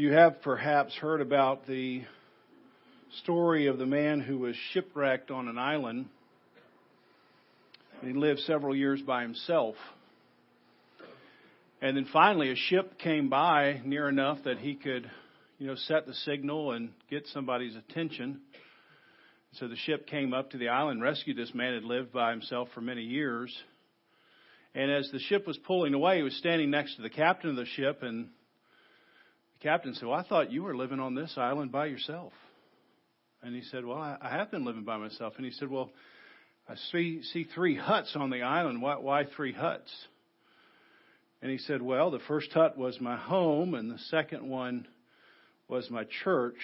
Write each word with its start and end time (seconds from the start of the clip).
You 0.00 0.12
have 0.12 0.40
perhaps 0.40 0.96
heard 0.96 1.20
about 1.20 1.66
the 1.66 2.00
story 3.22 3.66
of 3.66 3.76
the 3.76 3.84
man 3.84 4.20
who 4.20 4.38
was 4.38 4.56
shipwrecked 4.72 5.30
on 5.30 5.46
an 5.46 5.58
island. 5.58 6.06
He 8.02 8.14
lived 8.14 8.40
several 8.40 8.74
years 8.74 9.02
by 9.02 9.20
himself. 9.20 9.74
And 11.82 11.98
then 11.98 12.06
finally, 12.10 12.50
a 12.50 12.56
ship 12.56 12.98
came 12.98 13.28
by 13.28 13.82
near 13.84 14.08
enough 14.08 14.38
that 14.44 14.56
he 14.56 14.74
could, 14.74 15.10
you 15.58 15.66
know, 15.66 15.76
set 15.76 16.06
the 16.06 16.14
signal 16.14 16.72
and 16.72 16.92
get 17.10 17.26
somebody's 17.26 17.76
attention. 17.76 18.40
So 19.56 19.68
the 19.68 19.76
ship 19.76 20.06
came 20.06 20.32
up 20.32 20.52
to 20.52 20.56
the 20.56 20.70
island, 20.70 21.02
rescued 21.02 21.36
this 21.36 21.52
man 21.52 21.74
who 21.74 21.74
had 21.74 21.84
lived 21.84 22.10
by 22.10 22.30
himself 22.30 22.68
for 22.72 22.80
many 22.80 23.02
years. 23.02 23.54
And 24.74 24.90
as 24.90 25.10
the 25.12 25.18
ship 25.18 25.46
was 25.46 25.58
pulling 25.58 25.92
away, 25.92 26.16
he 26.16 26.22
was 26.22 26.38
standing 26.38 26.70
next 26.70 26.96
to 26.96 27.02
the 27.02 27.10
captain 27.10 27.50
of 27.50 27.56
the 27.56 27.66
ship, 27.66 27.98
and 28.00 28.30
captain 29.62 29.94
said, 29.94 30.08
Well, 30.08 30.18
I 30.18 30.22
thought 30.22 30.50
you 30.50 30.62
were 30.62 30.76
living 30.76 31.00
on 31.00 31.14
this 31.14 31.34
island 31.36 31.72
by 31.72 31.86
yourself. 31.86 32.32
And 33.42 33.54
he 33.54 33.62
said, 33.62 33.84
Well, 33.84 33.98
I, 33.98 34.16
I 34.20 34.30
have 34.30 34.50
been 34.50 34.64
living 34.64 34.84
by 34.84 34.96
myself. 34.96 35.34
And 35.36 35.44
he 35.44 35.52
said, 35.52 35.70
Well, 35.70 35.90
I 36.68 36.74
see, 36.92 37.22
see 37.32 37.44
three 37.54 37.76
huts 37.76 38.12
on 38.14 38.30
the 38.30 38.42
island. 38.42 38.82
Why, 38.82 38.96
why 38.96 39.24
three 39.24 39.52
huts? 39.52 39.90
And 41.42 41.50
he 41.50 41.58
said, 41.58 41.82
Well, 41.82 42.10
the 42.10 42.20
first 42.28 42.52
hut 42.52 42.76
was 42.76 43.00
my 43.00 43.16
home, 43.16 43.74
and 43.74 43.90
the 43.90 43.98
second 44.10 44.48
one 44.48 44.86
was 45.68 45.88
my 45.90 46.04
church. 46.22 46.58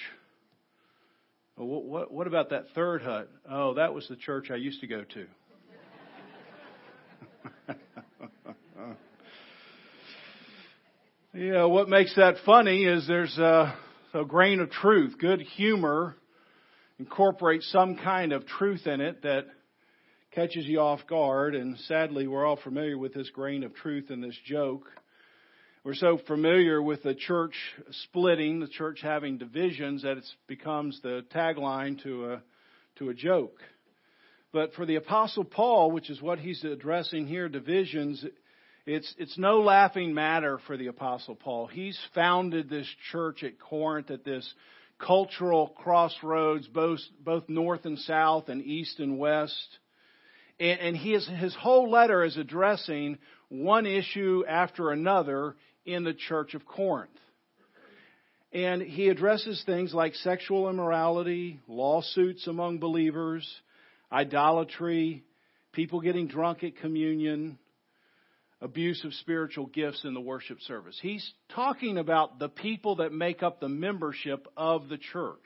Well, 1.57 1.67
what, 1.67 1.85
what, 1.85 2.13
what 2.13 2.27
about 2.27 2.51
that 2.51 2.67
third 2.75 3.03
hut? 3.03 3.31
Oh, 3.51 3.75
that 3.75 3.95
was 3.95 4.07
the 4.09 4.17
church 4.17 4.51
I 4.51 4.57
used 4.57 4.81
to 4.83 4.87
go 4.87 5.03
to. 5.03 5.27
Yeah, 11.37 11.65
what 11.67 11.91
makes 11.91 12.15
that 12.17 12.37
funny 12.47 12.85
is 12.85 13.07
there's 13.07 13.37
a, 13.37 13.77
a 14.15 14.25
grain 14.25 14.61
of 14.61 14.71
truth. 14.71 15.19
Good 15.19 15.43
humor 15.43 16.17
incorporates 16.99 17.71
some 17.71 17.97
kind 17.97 18.33
of 18.33 18.47
truth 18.47 18.87
in 18.87 19.03
it 19.03 19.23
that 19.23 19.45
catches 20.35 20.65
you 20.65 20.81
off 20.81 21.01
guard. 21.07 21.55
And 21.55 21.77
sadly, 21.81 22.27
we're 22.27 22.47
all 22.47 22.57
familiar 22.57 22.97
with 22.97 23.13
this 23.13 23.29
grain 23.29 23.65
of 23.65 23.75
truth 23.75 24.11
in 24.11 24.23
this 24.23 24.37
joke. 24.47 24.89
We're 25.85 25.93
so 25.95 26.19
familiar 26.27 26.81
with 26.81 27.03
the 27.03 27.15
church 27.15 27.55
splitting, 27.91 28.61
the 28.61 28.69
church 28.69 29.01
having 29.03 29.37
divisions, 29.37 30.05
that 30.05 30.17
it 30.17 30.25
becomes 30.47 31.01
the 31.03 31.23
tagline 31.35 32.03
to 32.03 32.33
a, 32.33 32.43
to 32.99 33.11
a 33.11 33.15
joke. 33.15 33.61
But 34.55 34.73
for 34.73 34.87
the 34.87 34.97
Apostle 34.97 35.45
Paul, 35.45 35.91
which 35.91 36.09
is 36.09 36.23
what 36.23 36.39
he's 36.39 36.65
addressing 36.65 37.27
here, 37.27 37.51
divisions, 37.51 38.25
it's, 38.87 39.13
it's 39.19 39.37
no 39.37 39.61
laughing 39.61 40.15
matter 40.15 40.61
for 40.67 40.77
the 40.77 40.87
Apostle 40.87 41.35
Paul. 41.35 41.67
He's 41.67 41.99
founded 42.15 42.71
this 42.71 42.89
church 43.11 43.43
at 43.43 43.59
Corinth 43.59 44.11
at 44.13 44.25
this 44.25 44.49
cultural 44.99 45.69
crossroads, 45.77 46.69
both, 46.69 47.01
both 47.21 47.49
north 47.49 47.85
and 47.85 47.99
south 47.99 48.49
and 48.49 48.63
east 48.63 49.01
and 49.01 49.19
west. 49.19 49.79
And, 50.61 50.79
and 50.81 50.97
he 50.97 51.15
is, 51.15 51.29
his 51.29 51.55
whole 51.55 51.91
letter 51.91 52.25
is 52.25 52.37
addressing 52.37 53.19
one 53.49 53.87
issue 53.87 54.45
after 54.49 54.93
another 54.93 55.57
in 55.85 56.05
the 56.05 56.15
church 56.15 56.55
of 56.55 56.65
Corinth. 56.65 57.11
And 58.53 58.81
he 58.81 59.09
addresses 59.09 59.63
things 59.67 59.93
like 59.93 60.15
sexual 60.15 60.71
immorality, 60.71 61.61
lawsuits 61.67 62.47
among 62.47 62.79
believers, 62.79 63.47
idolatry, 64.11 65.25
people 65.73 66.01
getting 66.01 66.29
drunk 66.29 66.63
at 66.63 66.77
communion, 66.77 67.59
abuse 68.61 69.05
of 69.05 69.13
spiritual 69.15 69.67
gifts 69.67 70.05
in 70.05 70.15
the 70.15 70.21
worship 70.21 70.61
service. 70.63 70.99
He's 71.01 71.31
talking 71.55 71.99
about 71.99 72.39
the 72.39 72.49
people 72.49 72.97
that 72.97 73.13
make 73.13 73.43
up 73.43 73.61
the 73.61 73.69
membership 73.69 74.49
of 74.57 74.89
the 74.89 74.99
church. 74.99 75.45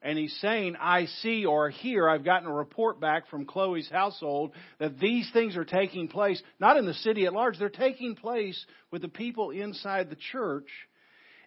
And 0.00 0.16
he's 0.16 0.36
saying, 0.40 0.76
I 0.80 1.06
see 1.06 1.44
or 1.44 1.70
hear, 1.70 2.08
I've 2.08 2.24
gotten 2.24 2.48
a 2.48 2.54
report 2.54 3.00
back 3.00 3.28
from 3.28 3.46
Chloe's 3.46 3.88
household 3.90 4.52
that 4.78 5.00
these 5.00 5.28
things 5.32 5.56
are 5.56 5.64
taking 5.64 6.06
place, 6.06 6.40
not 6.60 6.76
in 6.76 6.86
the 6.86 6.94
city 6.94 7.26
at 7.26 7.32
large, 7.32 7.58
they're 7.58 7.68
taking 7.68 8.14
place 8.14 8.64
with 8.92 9.02
the 9.02 9.08
people 9.08 9.50
inside 9.50 10.08
the 10.08 10.16
church. 10.30 10.68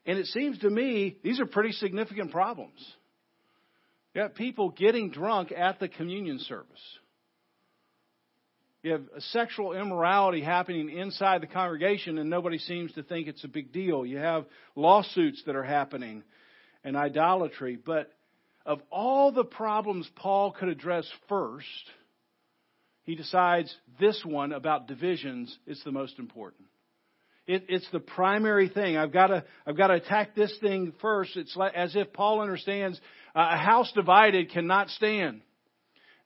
And 0.06 0.18
it 0.18 0.26
seems 0.28 0.58
to 0.60 0.70
me 0.70 1.18
these 1.24 1.40
are 1.40 1.46
pretty 1.46 1.72
significant 1.72 2.32
problems. 2.32 2.80
You 4.14 4.24
have 4.24 4.36
people 4.36 4.72
getting 4.72 5.12
drunk 5.12 5.54
at 5.56 5.80
the 5.80 5.88
communion 5.88 6.40
service. 6.40 6.68
You 8.84 8.94
have 8.94 9.04
sexual 9.20 9.74
immorality 9.74 10.42
happening 10.42 10.90
inside 10.90 11.42
the 11.42 11.48
congregation, 11.48 12.18
and 12.18 12.30
nobody 12.30 12.58
seems 12.58 12.92
to 12.94 13.04
think 13.04 13.28
it's 13.28 13.44
a 13.44 13.48
big 13.48 13.72
deal. 13.72 14.06
You 14.06 14.18
have 14.18 14.46
lawsuits 14.76 15.44
that 15.46 15.56
are 15.56 15.64
happening 15.64 16.24
and 16.84 16.98
idolatry. 16.98 17.78
But 17.84 18.12
of 18.66 18.82
all 18.92 19.32
the 19.32 19.44
problems 19.44 20.10
Paul 20.16 20.52
could 20.52 20.70
address 20.70 21.08
first, 21.30 21.68
he 23.04 23.14
decides 23.16 23.76
this 24.00 24.24
one 24.26 24.52
about 24.52 24.88
divisions 24.88 25.56
is 25.68 25.80
the 25.84 25.92
most 25.92 26.18
important. 26.18 26.66
It, 27.46 27.66
it's 27.70 27.88
the 27.92 28.00
primary 28.00 28.70
thing. 28.70 28.98
I've 28.98 29.12
got 29.12 29.28
to, 29.28 29.44
I've 29.66 29.78
got 29.78 29.88
to 29.88 29.96
attack 29.96 30.36
this 30.36 30.56
thing 30.60 30.94
first. 31.02 31.36
It's 31.38 31.56
like, 31.56 31.76
as 31.76 31.96
if 31.96 32.14
Paul 32.14 32.42
understands 32.42 33.00
uh, 33.36 33.50
a 33.52 33.58
house 33.58 33.92
divided 33.94 34.52
cannot 34.52 34.90
stand. 34.90 35.42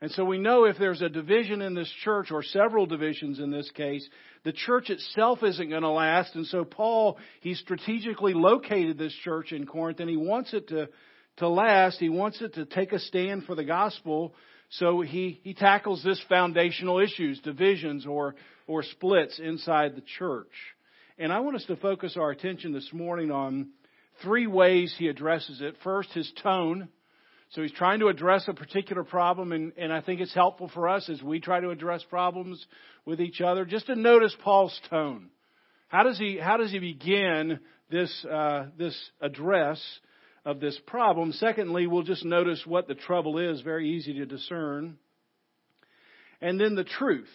And 0.01 0.11
so 0.11 0.25
we 0.25 0.37
know 0.37 0.65
if 0.65 0.77
there's 0.77 1.01
a 1.01 1.09
division 1.09 1.61
in 1.61 1.73
this 1.73 1.91
church, 2.03 2.31
or 2.31 2.43
several 2.43 2.85
divisions 2.85 3.39
in 3.39 3.49
this 3.49 3.69
case, 3.71 4.07
the 4.43 4.51
church 4.51 4.89
itself 4.89 5.41
isn't 5.41 5.69
going 5.69 5.81
to 5.81 5.89
last. 5.89 6.35
And 6.35 6.45
so 6.45 6.65
Paul, 6.65 7.17
he 7.41 7.55
strategically 7.55 8.33
located 8.33 8.97
this 8.97 9.15
church 9.23 9.51
in 9.51 9.65
Corinth, 9.65 9.99
and 9.99 10.09
he 10.09 10.17
wants 10.17 10.53
it 10.53 10.67
to, 10.67 10.89
to 11.37 11.47
last. 11.47 11.97
He 11.99 12.09
wants 12.09 12.41
it 12.41 12.55
to 12.55 12.65
take 12.65 12.91
a 12.91 12.99
stand 12.99 13.45
for 13.45 13.55
the 13.55 13.63
gospel. 13.63 14.35
So 14.69 15.01
he, 15.01 15.39
he 15.43 15.53
tackles 15.53 16.03
this 16.03 16.21
foundational 16.27 16.99
issues, 16.99 17.39
divisions 17.39 18.05
or, 18.05 18.35
or 18.67 18.83
splits 18.83 19.39
inside 19.39 19.95
the 19.95 20.03
church. 20.17 20.51
And 21.17 21.31
I 21.31 21.39
want 21.39 21.55
us 21.55 21.65
to 21.65 21.77
focus 21.77 22.17
our 22.17 22.31
attention 22.31 22.73
this 22.73 22.89
morning 22.91 23.31
on 23.31 23.69
three 24.21 24.47
ways 24.47 24.93
he 24.97 25.07
addresses 25.07 25.61
it. 25.61 25.75
First, 25.83 26.11
his 26.11 26.31
tone. 26.43 26.89
So 27.55 27.61
he's 27.61 27.71
trying 27.71 28.01
to 28.01 28.09
address 28.09 28.43
a 28.49 28.53
particular 28.53 29.05
problem, 29.05 29.53
and, 29.53 29.71
and 29.77 29.93
I 29.93 30.01
think 30.01 30.19
it's 30.19 30.33
helpful 30.33 30.69
for 30.73 30.89
us 30.89 31.07
as 31.07 31.23
we 31.23 31.39
try 31.39 31.61
to 31.61 31.69
address 31.69 32.03
problems 32.03 32.63
with 33.05 33.21
each 33.21 33.39
other, 33.39 33.63
just 33.63 33.85
to 33.85 33.95
notice 33.95 34.35
Paul's 34.43 34.77
tone. 34.89 35.29
How 35.87 36.03
does 36.03 36.19
he, 36.19 36.37
how 36.37 36.57
does 36.57 36.71
he 36.71 36.79
begin 36.79 37.61
this, 37.89 38.25
uh, 38.25 38.65
this 38.77 38.93
address 39.21 39.81
of 40.43 40.59
this 40.59 40.77
problem? 40.85 41.31
Secondly, 41.31 41.87
we'll 41.87 42.03
just 42.03 42.25
notice 42.25 42.61
what 42.65 42.89
the 42.89 42.93
trouble 42.93 43.39
is, 43.39 43.61
very 43.61 43.89
easy 43.89 44.15
to 44.15 44.25
discern. 44.25 44.97
And 46.41 46.59
then 46.59 46.75
the 46.75 46.83
truth. 46.83 47.29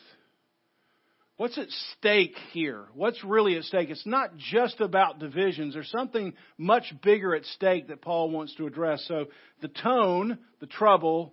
What's 1.40 1.56
at 1.56 1.70
stake 1.96 2.36
here? 2.52 2.84
What's 2.92 3.24
really 3.24 3.56
at 3.56 3.64
stake? 3.64 3.88
It's 3.88 4.04
not 4.04 4.36
just 4.36 4.78
about 4.82 5.20
divisions. 5.20 5.72
There's 5.72 5.90
something 5.90 6.34
much 6.58 6.92
bigger 7.02 7.34
at 7.34 7.46
stake 7.46 7.88
that 7.88 8.02
Paul 8.02 8.28
wants 8.28 8.54
to 8.56 8.66
address. 8.66 9.02
So 9.08 9.24
the 9.62 9.68
tone, 9.68 10.36
the 10.60 10.66
trouble, 10.66 11.32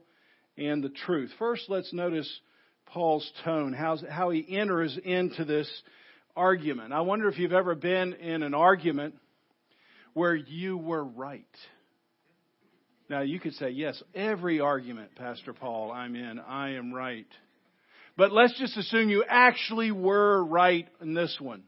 and 0.58 0.82
the 0.82 0.88
truth. 0.88 1.32
First, 1.38 1.64
let's 1.68 1.92
notice 1.92 2.40
Paul's 2.86 3.30
tone, 3.44 3.74
how, 3.74 3.98
how 4.10 4.30
he 4.30 4.46
enters 4.58 4.98
into 5.04 5.44
this 5.44 5.70
argument. 6.38 6.94
I 6.94 7.02
wonder 7.02 7.28
if 7.28 7.38
you've 7.38 7.52
ever 7.52 7.76
been 7.76 8.14
in 8.14 8.44
an 8.44 8.54
argument 8.54 9.16
where 10.14 10.36
you 10.36 10.78
were 10.78 11.04
right. 11.04 11.44
Now, 13.10 13.24
you 13.24 13.42
could 13.42 13.56
say, 13.56 13.72
yes, 13.72 14.02
every 14.16 14.62
argument, 14.62 15.16
Pastor 15.18 15.52
Paul, 15.52 15.92
I'm 15.92 16.16
in, 16.16 16.40
I 16.40 16.76
am 16.76 16.94
right. 16.94 17.28
But 18.18 18.34
let's 18.34 18.58
just 18.58 18.76
assume 18.76 19.10
you 19.10 19.24
actually 19.28 19.92
were 19.92 20.44
right 20.44 20.88
in 21.02 21.14
this 21.14 21.38
one. 21.40 21.64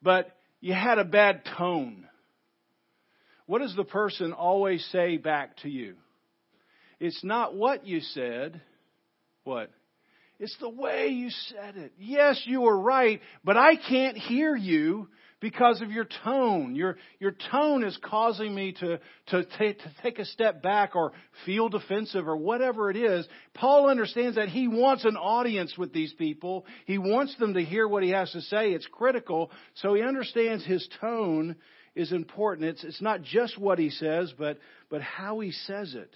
But 0.00 0.30
you 0.60 0.72
had 0.72 0.98
a 0.98 1.04
bad 1.04 1.42
tone. 1.58 2.06
What 3.46 3.60
does 3.60 3.74
the 3.74 3.84
person 3.84 4.32
always 4.32 4.86
say 4.92 5.16
back 5.16 5.56
to 5.58 5.68
you? 5.68 5.96
It's 7.00 7.22
not 7.24 7.54
what 7.54 7.84
you 7.86 8.00
said. 8.00 8.62
What? 9.42 9.70
It's 10.38 10.56
the 10.60 10.70
way 10.70 11.08
you 11.08 11.30
said 11.30 11.76
it. 11.76 11.92
Yes, 11.98 12.40
you 12.44 12.62
were 12.62 12.78
right, 12.78 13.20
but 13.44 13.56
I 13.56 13.76
can't 13.76 14.16
hear 14.16 14.56
you 14.56 15.08
because 15.44 15.82
of 15.82 15.90
your 15.90 16.06
tone. 16.24 16.74
Your, 16.74 16.96
your 17.20 17.34
tone 17.50 17.84
is 17.84 17.98
causing 18.02 18.54
me 18.54 18.72
to, 18.80 18.98
to, 19.26 19.44
to 19.44 19.74
take 20.02 20.18
a 20.18 20.24
step 20.24 20.62
back 20.62 20.96
or 20.96 21.12
feel 21.44 21.68
defensive 21.68 22.26
or 22.26 22.34
whatever 22.34 22.90
it 22.90 22.96
is. 22.96 23.28
Paul 23.52 23.90
understands 23.90 24.36
that 24.36 24.48
he 24.48 24.68
wants 24.68 25.04
an 25.04 25.18
audience 25.18 25.76
with 25.76 25.92
these 25.92 26.14
people. 26.14 26.64
He 26.86 26.96
wants 26.96 27.36
them 27.36 27.52
to 27.52 27.62
hear 27.62 27.86
what 27.86 28.02
he 28.02 28.08
has 28.08 28.32
to 28.32 28.40
say. 28.40 28.70
It's 28.70 28.88
critical. 28.90 29.50
So 29.74 29.92
he 29.92 30.00
understands 30.00 30.64
his 30.64 30.88
tone 30.98 31.56
is 31.94 32.10
important. 32.10 32.68
It's, 32.70 32.82
it's 32.82 33.02
not 33.02 33.20
just 33.20 33.58
what 33.58 33.78
he 33.78 33.90
says, 33.90 34.32
but, 34.38 34.56
but 34.88 35.02
how 35.02 35.40
he 35.40 35.52
says 35.52 35.94
it. 35.94 36.10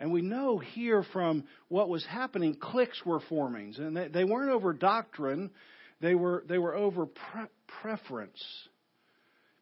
And 0.00 0.10
we 0.10 0.20
know 0.20 0.58
here 0.58 1.04
from 1.12 1.44
what 1.68 1.88
was 1.88 2.04
happening, 2.04 2.56
cliques 2.56 3.00
were 3.06 3.20
forming. 3.28 3.72
And 3.78 3.96
they, 3.96 4.08
they 4.08 4.24
weren't 4.24 4.50
over 4.50 4.72
doctrine, 4.72 5.52
they 6.00 6.14
were, 6.14 6.44
they 6.48 6.58
were 6.58 6.74
over 6.74 7.06
pre- 7.06 7.46
preference. 7.82 8.42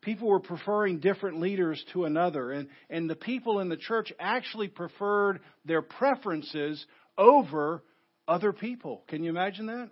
People 0.00 0.28
were 0.28 0.40
preferring 0.40 1.00
different 1.00 1.40
leaders 1.40 1.84
to 1.92 2.04
another, 2.04 2.52
and, 2.52 2.68
and 2.88 3.10
the 3.10 3.16
people 3.16 3.60
in 3.60 3.68
the 3.68 3.76
church 3.76 4.12
actually 4.18 4.68
preferred 4.68 5.40
their 5.64 5.82
preferences 5.82 6.84
over 7.16 7.82
other 8.28 8.52
people. 8.52 9.02
Can 9.08 9.24
you 9.24 9.30
imagine 9.30 9.66
that? 9.66 9.90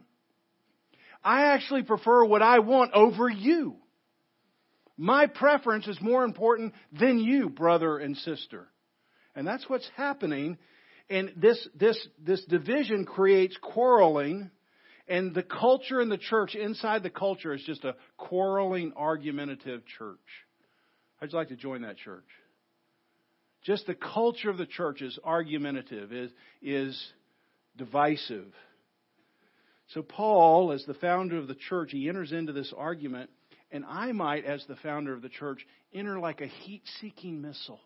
I 1.24 1.46
actually 1.46 1.82
prefer 1.82 2.24
what 2.24 2.42
I 2.42 2.60
want 2.60 2.92
over 2.92 3.28
you. 3.28 3.76
My 4.96 5.26
preference 5.26 5.88
is 5.88 6.00
more 6.00 6.24
important 6.24 6.72
than 6.92 7.18
you, 7.18 7.50
brother 7.50 7.98
and 7.98 8.16
sister. 8.16 8.68
And 9.34 9.46
that's 9.46 9.68
what's 9.68 9.88
happening. 9.96 10.56
And 11.10 11.32
this, 11.36 11.68
this, 11.74 11.98
this 12.22 12.44
division 12.44 13.04
creates 13.04 13.56
quarreling. 13.60 14.50
And 15.08 15.34
the 15.34 15.42
culture 15.42 16.00
in 16.00 16.08
the 16.08 16.18
church, 16.18 16.54
inside 16.54 17.02
the 17.02 17.10
culture, 17.10 17.54
is 17.54 17.62
just 17.62 17.84
a 17.84 17.94
quarreling, 18.16 18.92
argumentative 18.96 19.82
church. 19.98 20.18
How'd 21.20 21.32
you 21.32 21.38
like 21.38 21.48
to 21.48 21.56
join 21.56 21.82
that 21.82 21.96
church? 21.96 22.26
Just 23.62 23.86
the 23.86 23.94
culture 23.94 24.50
of 24.50 24.58
the 24.58 24.66
church 24.66 25.02
is 25.02 25.18
argumentative, 25.24 26.12
is, 26.12 26.30
is 26.62 27.12
divisive. 27.76 28.52
So, 29.88 30.02
Paul, 30.02 30.72
as 30.72 30.84
the 30.84 30.94
founder 30.94 31.38
of 31.38 31.46
the 31.46 31.54
church, 31.54 31.90
he 31.92 32.08
enters 32.08 32.32
into 32.32 32.52
this 32.52 32.72
argument, 32.76 33.30
and 33.70 33.84
I 33.84 34.12
might, 34.12 34.44
as 34.44 34.64
the 34.66 34.76
founder 34.76 35.12
of 35.12 35.22
the 35.22 35.28
church, 35.28 35.64
enter 35.92 36.18
like 36.18 36.40
a 36.40 36.46
heat 36.46 36.82
seeking 37.00 37.40
missile. 37.40 37.80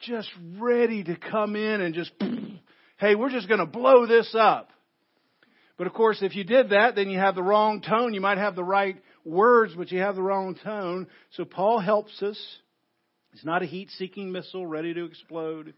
Just 0.00 0.30
ready 0.58 1.04
to 1.04 1.16
come 1.16 1.56
in 1.56 1.80
and 1.80 1.94
just, 1.94 2.12
hey, 2.98 3.14
we're 3.14 3.30
just 3.30 3.48
going 3.48 3.60
to 3.60 3.66
blow 3.66 4.06
this 4.06 4.34
up. 4.38 4.70
But 5.76 5.86
of 5.86 5.92
course, 5.92 6.18
if 6.22 6.36
you 6.36 6.44
did 6.44 6.70
that, 6.70 6.94
then 6.94 7.10
you 7.10 7.18
have 7.18 7.34
the 7.34 7.42
wrong 7.42 7.80
tone. 7.80 8.14
You 8.14 8.20
might 8.20 8.38
have 8.38 8.54
the 8.54 8.64
right 8.64 8.96
words, 9.24 9.74
but 9.76 9.90
you 9.90 10.00
have 10.00 10.14
the 10.14 10.22
wrong 10.22 10.56
tone. 10.62 11.08
So 11.32 11.44
Paul 11.44 11.80
helps 11.80 12.22
us. 12.22 12.38
He's 13.32 13.44
not 13.44 13.62
a 13.62 13.66
heat 13.66 13.90
seeking 13.90 14.30
missile 14.30 14.66
ready 14.66 14.94
to 14.94 15.04
explode. 15.04 15.74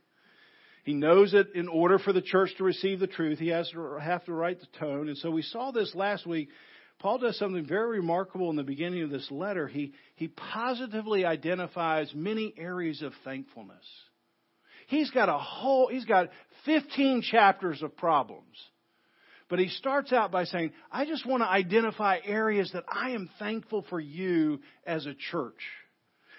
He 0.85 0.93
knows 0.93 1.33
that 1.33 1.55
in 1.55 1.69
order 1.69 1.99
for 1.99 2.13
the 2.13 2.21
church 2.21 2.51
to 2.59 2.65
receive 2.65 3.01
the 3.01 3.07
truth, 3.07 3.39
he 3.39 3.49
has 3.49 3.69
to 3.71 3.99
have 4.01 4.25
to 4.27 4.33
write 4.33 4.61
the 4.61 4.79
tone. 4.79 5.09
And 5.09 5.17
so 5.17 5.31
we 5.31 5.43
saw 5.43 5.71
this 5.71 5.95
last 5.95 6.27
week. 6.27 6.49
Paul 6.99 7.19
does 7.19 7.39
something 7.39 7.67
very 7.67 7.99
remarkable 7.99 8.51
in 8.51 8.57
the 8.57 8.63
beginning 8.63 9.03
of 9.03 9.11
this 9.11 9.31
letter. 9.31 9.67
He, 9.67 9.93
he 10.15 10.29
positively 10.29 11.25
identifies 11.25 12.13
many 12.15 12.55
areas 12.57 13.03
of 13.03 13.13
thankfulness. 13.25 13.85
He's 14.87 15.11
got 15.11 15.29
a 15.29 15.39
whole, 15.39 15.89
he's 15.89 16.05
got 16.05 16.29
15 16.65 17.23
chapters 17.23 17.83
of 17.83 17.97
problems. 17.97 18.57
But 19.49 19.61
he 19.61 19.69
starts 19.69 20.13
out 20.13 20.33
by 20.33 20.45
saying, 20.45 20.73
I 20.91 21.05
just 21.05 21.25
want 21.25 21.43
to 21.43 21.49
identify 21.49 22.19
areas 22.25 22.71
that 22.73 22.85
I 22.89 23.11
am 23.11 23.31
thankful 23.39 23.85
for 23.89 24.01
you 24.01 24.61
as 24.85 25.07
a 25.07 25.15
church. 25.15 25.61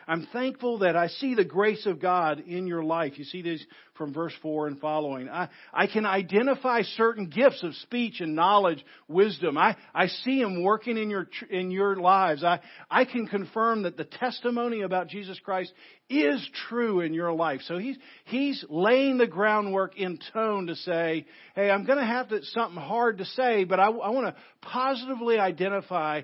I'm 0.08 0.28
thankful 0.32 0.80
that 0.80 0.96
I 0.96 1.08
see 1.08 1.36
the 1.36 1.44
grace 1.44 1.86
of 1.86 2.00
God 2.00 2.40
in 2.48 2.66
your 2.66 2.84
life. 2.84 3.20
You 3.20 3.26
see 3.26 3.42
this 3.42 3.64
from 3.96 4.14
verse 4.14 4.34
4 4.42 4.68
and 4.68 4.80
following. 4.80 5.28
I, 5.28 5.50
I 5.74 5.88
can 5.88 6.06
identify 6.06 6.84
certain 6.84 7.28
gifts 7.28 7.62
of 7.64 7.76
speech 7.76 8.22
and 8.22 8.34
knowledge, 8.34 8.86
wisdom. 9.10 9.58
I, 9.58 9.76
I 9.94 10.08
see 10.08 10.40
Him 10.40 10.64
working 10.64 10.98
in 10.98 11.10
your, 11.10 11.28
in 11.50 11.72
your 11.72 11.98
lives. 11.98 12.44
I, 12.44 12.62
I 12.90 13.04
can 13.04 13.28
confirm 13.28 13.84
that 13.84 13.98
the 13.98 14.06
testimony 14.06 14.82
about 14.82 15.10
Jesus 15.10 15.40
Christ 15.40 15.74
is 16.10 16.48
true 16.70 17.02
in 17.02 17.14
your 17.14 17.34
life. 17.34 17.62
So 17.66 17.78
he's, 17.78 17.98
he's 18.26 18.64
laying 18.70 19.18
the 19.18 19.28
groundwork 19.28 19.98
in 19.98 20.20
tone 20.32 20.68
to 20.68 20.76
say, 20.76 21.26
hey, 21.54 21.70
I'm 21.70 21.86
going 21.86 22.00
to 22.00 22.06
have 22.06 22.30
to, 22.30 22.40
something 22.46 22.82
hard 22.82 23.18
to 23.18 23.26
say, 23.26 23.66
but 23.66 23.80
I, 23.80 23.88
I 23.88 24.10
want 24.12 24.28
to 24.28 24.42
positively 24.62 25.38
identify 25.38 26.22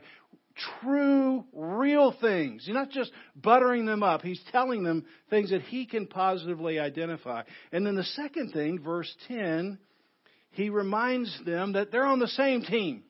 true, 0.81 1.45
real 1.53 2.13
things. 2.19 2.63
He's 2.65 2.73
not 2.73 2.91
just 2.91 3.11
buttering 3.35 3.85
them 3.85 4.03
up. 4.03 4.21
He's 4.21 4.41
telling 4.51 4.83
them 4.83 5.05
things 5.29 5.49
that 5.49 5.61
he 5.61 5.85
can 5.85 6.07
positively 6.07 6.79
identify. 6.79 7.43
And 7.71 7.85
then 7.85 7.95
the 7.95 8.03
second 8.03 8.51
thing, 8.51 8.79
verse 8.79 9.13
10, 9.27 9.79
he 10.51 10.69
reminds 10.69 11.37
them 11.45 11.73
that 11.73 11.91
they're 11.91 12.05
on 12.05 12.19
the 12.19 12.27
same 12.27 12.61
team. 12.61 13.03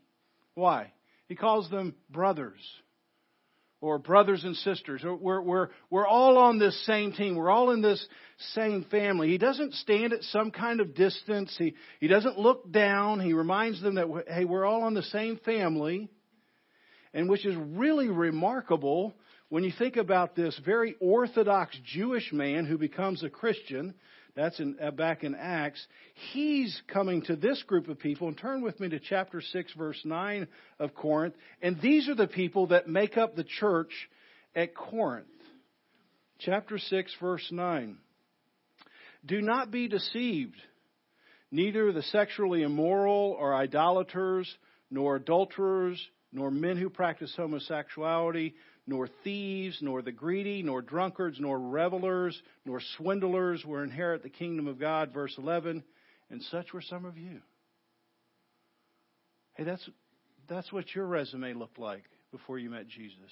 Why? 0.55 0.91
He 1.27 1.35
calls 1.35 1.69
them 1.69 1.95
brothers 2.09 2.59
or 3.81 3.99
brothers 3.99 4.45
and 4.45 4.55
sisters. 4.55 5.01
We're, 5.03 5.41
we're, 5.41 5.69
we're 5.89 6.07
all 6.07 6.37
on 6.37 6.57
this 6.57 6.85
same 6.85 7.11
team. 7.11 7.35
We're 7.35 7.49
all 7.49 7.71
in 7.71 7.81
this 7.81 8.05
same 8.53 8.85
family. 8.85 9.27
He 9.27 9.37
doesn't 9.37 9.73
stand 9.73 10.13
at 10.13 10.23
some 10.23 10.51
kind 10.51 10.79
of 10.79 10.95
distance. 10.95 11.53
He, 11.57 11.75
he 11.99 12.07
doesn't 12.07 12.39
look 12.39 12.71
down. 12.71 13.19
He 13.19 13.33
reminds 13.33 13.81
them 13.81 13.95
that, 13.95 14.07
hey, 14.29 14.45
we're 14.45 14.65
all 14.65 14.83
on 14.83 14.93
the 14.93 15.03
same 15.03 15.37
family 15.43 16.09
and 17.13 17.29
which 17.29 17.45
is 17.45 17.55
really 17.55 18.09
remarkable 18.09 19.15
when 19.49 19.63
you 19.63 19.71
think 19.77 19.97
about 19.97 20.35
this 20.35 20.59
very 20.65 20.95
Orthodox 20.99 21.77
Jewish 21.85 22.31
man 22.33 22.65
who 22.65 22.77
becomes 22.77 23.23
a 23.23 23.29
Christian. 23.29 23.93
That's 24.35 24.59
in, 24.59 24.77
uh, 24.81 24.89
back 24.89 25.23
in 25.23 25.35
Acts. 25.35 25.85
He's 26.33 26.81
coming 26.87 27.21
to 27.23 27.35
this 27.35 27.61
group 27.63 27.87
of 27.87 27.99
people, 27.99 28.27
and 28.27 28.35
turn 28.35 28.63
with 28.63 28.79
me 28.79 28.89
to 28.89 28.99
chapter 28.99 29.41
6, 29.41 29.73
verse 29.73 30.01
9 30.03 30.47
of 30.79 30.95
Corinth. 30.95 31.35
And 31.61 31.79
these 31.81 32.09
are 32.09 32.15
the 32.15 32.25
people 32.25 32.67
that 32.67 32.87
make 32.87 33.15
up 33.15 33.35
the 33.35 33.43
church 33.43 33.91
at 34.55 34.73
Corinth. 34.73 35.27
Chapter 36.39 36.79
6, 36.79 37.15
verse 37.21 37.47
9. 37.51 37.97
Do 39.25 39.39
not 39.39 39.69
be 39.69 39.87
deceived. 39.87 40.57
Neither 41.51 41.91
the 41.91 42.01
sexually 42.01 42.63
immoral 42.63 43.37
or 43.39 43.53
idolaters, 43.53 44.51
nor 44.89 45.17
adulterers, 45.17 46.03
nor 46.33 46.49
men 46.49 46.77
who 46.77 46.89
practice 46.89 47.33
homosexuality, 47.37 48.55
nor 48.87 49.07
thieves, 49.23 49.77
nor 49.81 50.01
the 50.01 50.11
greedy, 50.11 50.63
nor 50.63 50.81
drunkards, 50.81 51.39
nor 51.39 51.57
revelers, 51.57 52.39
nor 52.65 52.81
swindlers 52.97 53.63
will 53.63 53.81
inherit 53.81 54.23
the 54.23 54.29
kingdom 54.29 54.67
of 54.67 54.79
God. 54.79 55.13
Verse 55.13 55.35
11. 55.37 55.83
And 56.29 56.41
such 56.43 56.73
were 56.73 56.81
some 56.81 57.05
of 57.05 57.17
you. 57.17 57.39
Hey, 59.53 59.63
that's, 59.63 59.87
that's 60.49 60.71
what 60.73 60.93
your 60.95 61.05
resume 61.05 61.53
looked 61.53 61.77
like 61.77 62.03
before 62.31 62.57
you 62.57 62.71
met 62.71 62.87
Jesus. 62.87 63.31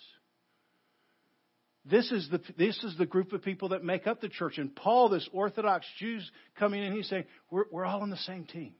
This 1.83 2.11
is, 2.11 2.29
the, 2.29 2.39
this 2.59 2.77
is 2.83 2.95
the 2.99 3.07
group 3.07 3.33
of 3.33 3.41
people 3.41 3.69
that 3.69 3.83
make 3.83 4.05
up 4.05 4.21
the 4.21 4.29
church. 4.29 4.59
And 4.59 4.75
Paul, 4.75 5.09
this 5.09 5.27
Orthodox 5.33 5.87
Jews 5.97 6.29
coming 6.59 6.83
in, 6.83 6.93
he's 6.93 7.09
saying, 7.09 7.25
we're, 7.49 7.65
we're 7.71 7.85
all 7.85 8.03
on 8.03 8.11
the 8.11 8.17
same 8.17 8.45
team 8.45 8.75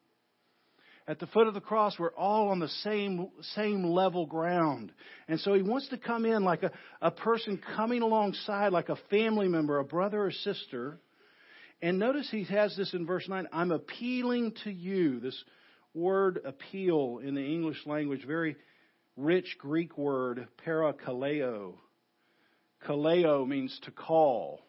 at 1.11 1.19
the 1.19 1.27
foot 1.27 1.45
of 1.45 1.53
the 1.53 1.59
cross, 1.59 1.99
we're 1.99 2.13
all 2.13 2.47
on 2.47 2.59
the 2.59 2.69
same, 2.69 3.27
same 3.53 3.83
level 3.83 4.25
ground. 4.25 4.93
And 5.27 5.41
so 5.41 5.53
he 5.53 5.61
wants 5.61 5.89
to 5.89 5.97
come 5.97 6.25
in 6.25 6.45
like 6.45 6.63
a, 6.63 6.71
a 7.01 7.11
person 7.11 7.61
coming 7.75 8.01
alongside, 8.01 8.71
like 8.71 8.87
a 8.87 8.95
family 9.09 9.49
member, 9.49 9.77
a 9.77 9.83
brother 9.83 10.23
or 10.23 10.31
sister. 10.31 10.99
And 11.81 11.99
notice 11.99 12.29
he 12.31 12.45
has 12.45 12.77
this 12.77 12.93
in 12.93 13.05
verse 13.05 13.27
9 13.27 13.45
I'm 13.51 13.71
appealing 13.71 14.53
to 14.63 14.71
you. 14.71 15.19
This 15.19 15.37
word 15.93 16.39
appeal 16.45 17.19
in 17.21 17.35
the 17.35 17.43
English 17.43 17.85
language, 17.85 18.25
very 18.25 18.55
rich 19.17 19.57
Greek 19.59 19.97
word, 19.97 20.47
parakaleo. 20.65 21.73
Kaleo 22.87 23.45
means 23.45 23.77
to 23.83 23.91
call. 23.91 24.61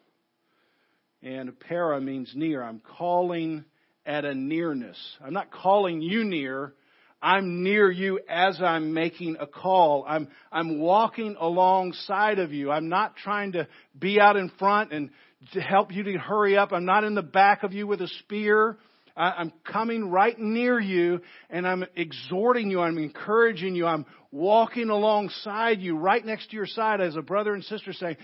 And 1.21 1.57
para 1.57 2.01
means 2.01 2.33
near. 2.35 2.61
I'm 2.61 2.81
calling 2.97 3.63
at 4.05 4.25
a 4.25 4.33
nearness. 4.33 4.97
I'm 5.23 5.33
not 5.33 5.51
calling 5.51 6.01
you 6.01 6.23
near. 6.23 6.73
I'm 7.21 7.63
near 7.63 7.89
you 7.89 8.19
as 8.27 8.61
I'm 8.61 8.93
making 8.93 9.37
a 9.39 9.47
call. 9.47 10.03
I'm, 10.05 10.27
I'm 10.51 10.79
walking 10.79 11.37
alongside 11.39 12.37
of 12.39 12.51
you. 12.51 12.69
I'm 12.69 12.89
not 12.89 13.15
trying 13.15 13.53
to 13.53 13.67
be 13.97 14.19
out 14.19 14.35
in 14.35 14.49
front 14.59 14.91
and 14.91 15.09
to 15.53 15.61
help 15.61 15.93
you 15.93 16.03
to 16.03 16.17
hurry 16.17 16.57
up. 16.57 16.73
I'm 16.73 16.85
not 16.85 17.05
in 17.05 17.15
the 17.15 17.21
back 17.21 17.63
of 17.63 17.71
you 17.71 17.87
with 17.87 18.01
a 18.01 18.09
spear. 18.19 18.77
I'm 19.15 19.53
coming 19.63 20.09
right 20.09 20.37
near 20.37 20.79
you 20.79 21.21
and 21.49 21.67
I'm 21.67 21.85
exhorting 21.95 22.71
you. 22.71 22.81
I'm 22.81 22.97
encouraging 22.97 23.75
you. 23.75 23.85
I'm 23.85 24.05
walking 24.31 24.89
alongside 24.89 25.79
you 25.79 25.95
right 25.95 26.25
next 26.25 26.49
to 26.49 26.55
your 26.55 26.65
side 26.65 26.99
as 26.99 27.15
a 27.15 27.21
brother 27.21 27.53
and 27.53 27.63
sister 27.63 27.93
saying, 27.93 28.17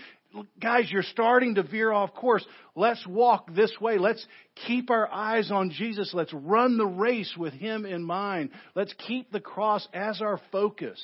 guys, 0.60 0.90
you're 0.90 1.02
starting 1.02 1.56
to 1.56 1.62
veer 1.62 1.92
off 1.92 2.14
course. 2.14 2.44
Let's 2.74 3.04
walk 3.06 3.54
this 3.54 3.72
way. 3.80 3.98
Let's 3.98 4.24
keep 4.66 4.90
our 4.90 5.10
eyes 5.10 5.50
on 5.50 5.70
Jesus. 5.70 6.12
Let's 6.14 6.32
run 6.32 6.76
the 6.76 6.86
race 6.86 7.34
with 7.36 7.52
Him 7.52 7.84
in 7.84 8.02
mind. 8.02 8.50
Let's 8.74 8.94
keep 9.06 9.32
the 9.32 9.40
cross 9.40 9.86
as 9.92 10.20
our 10.20 10.40
focus. 10.52 11.02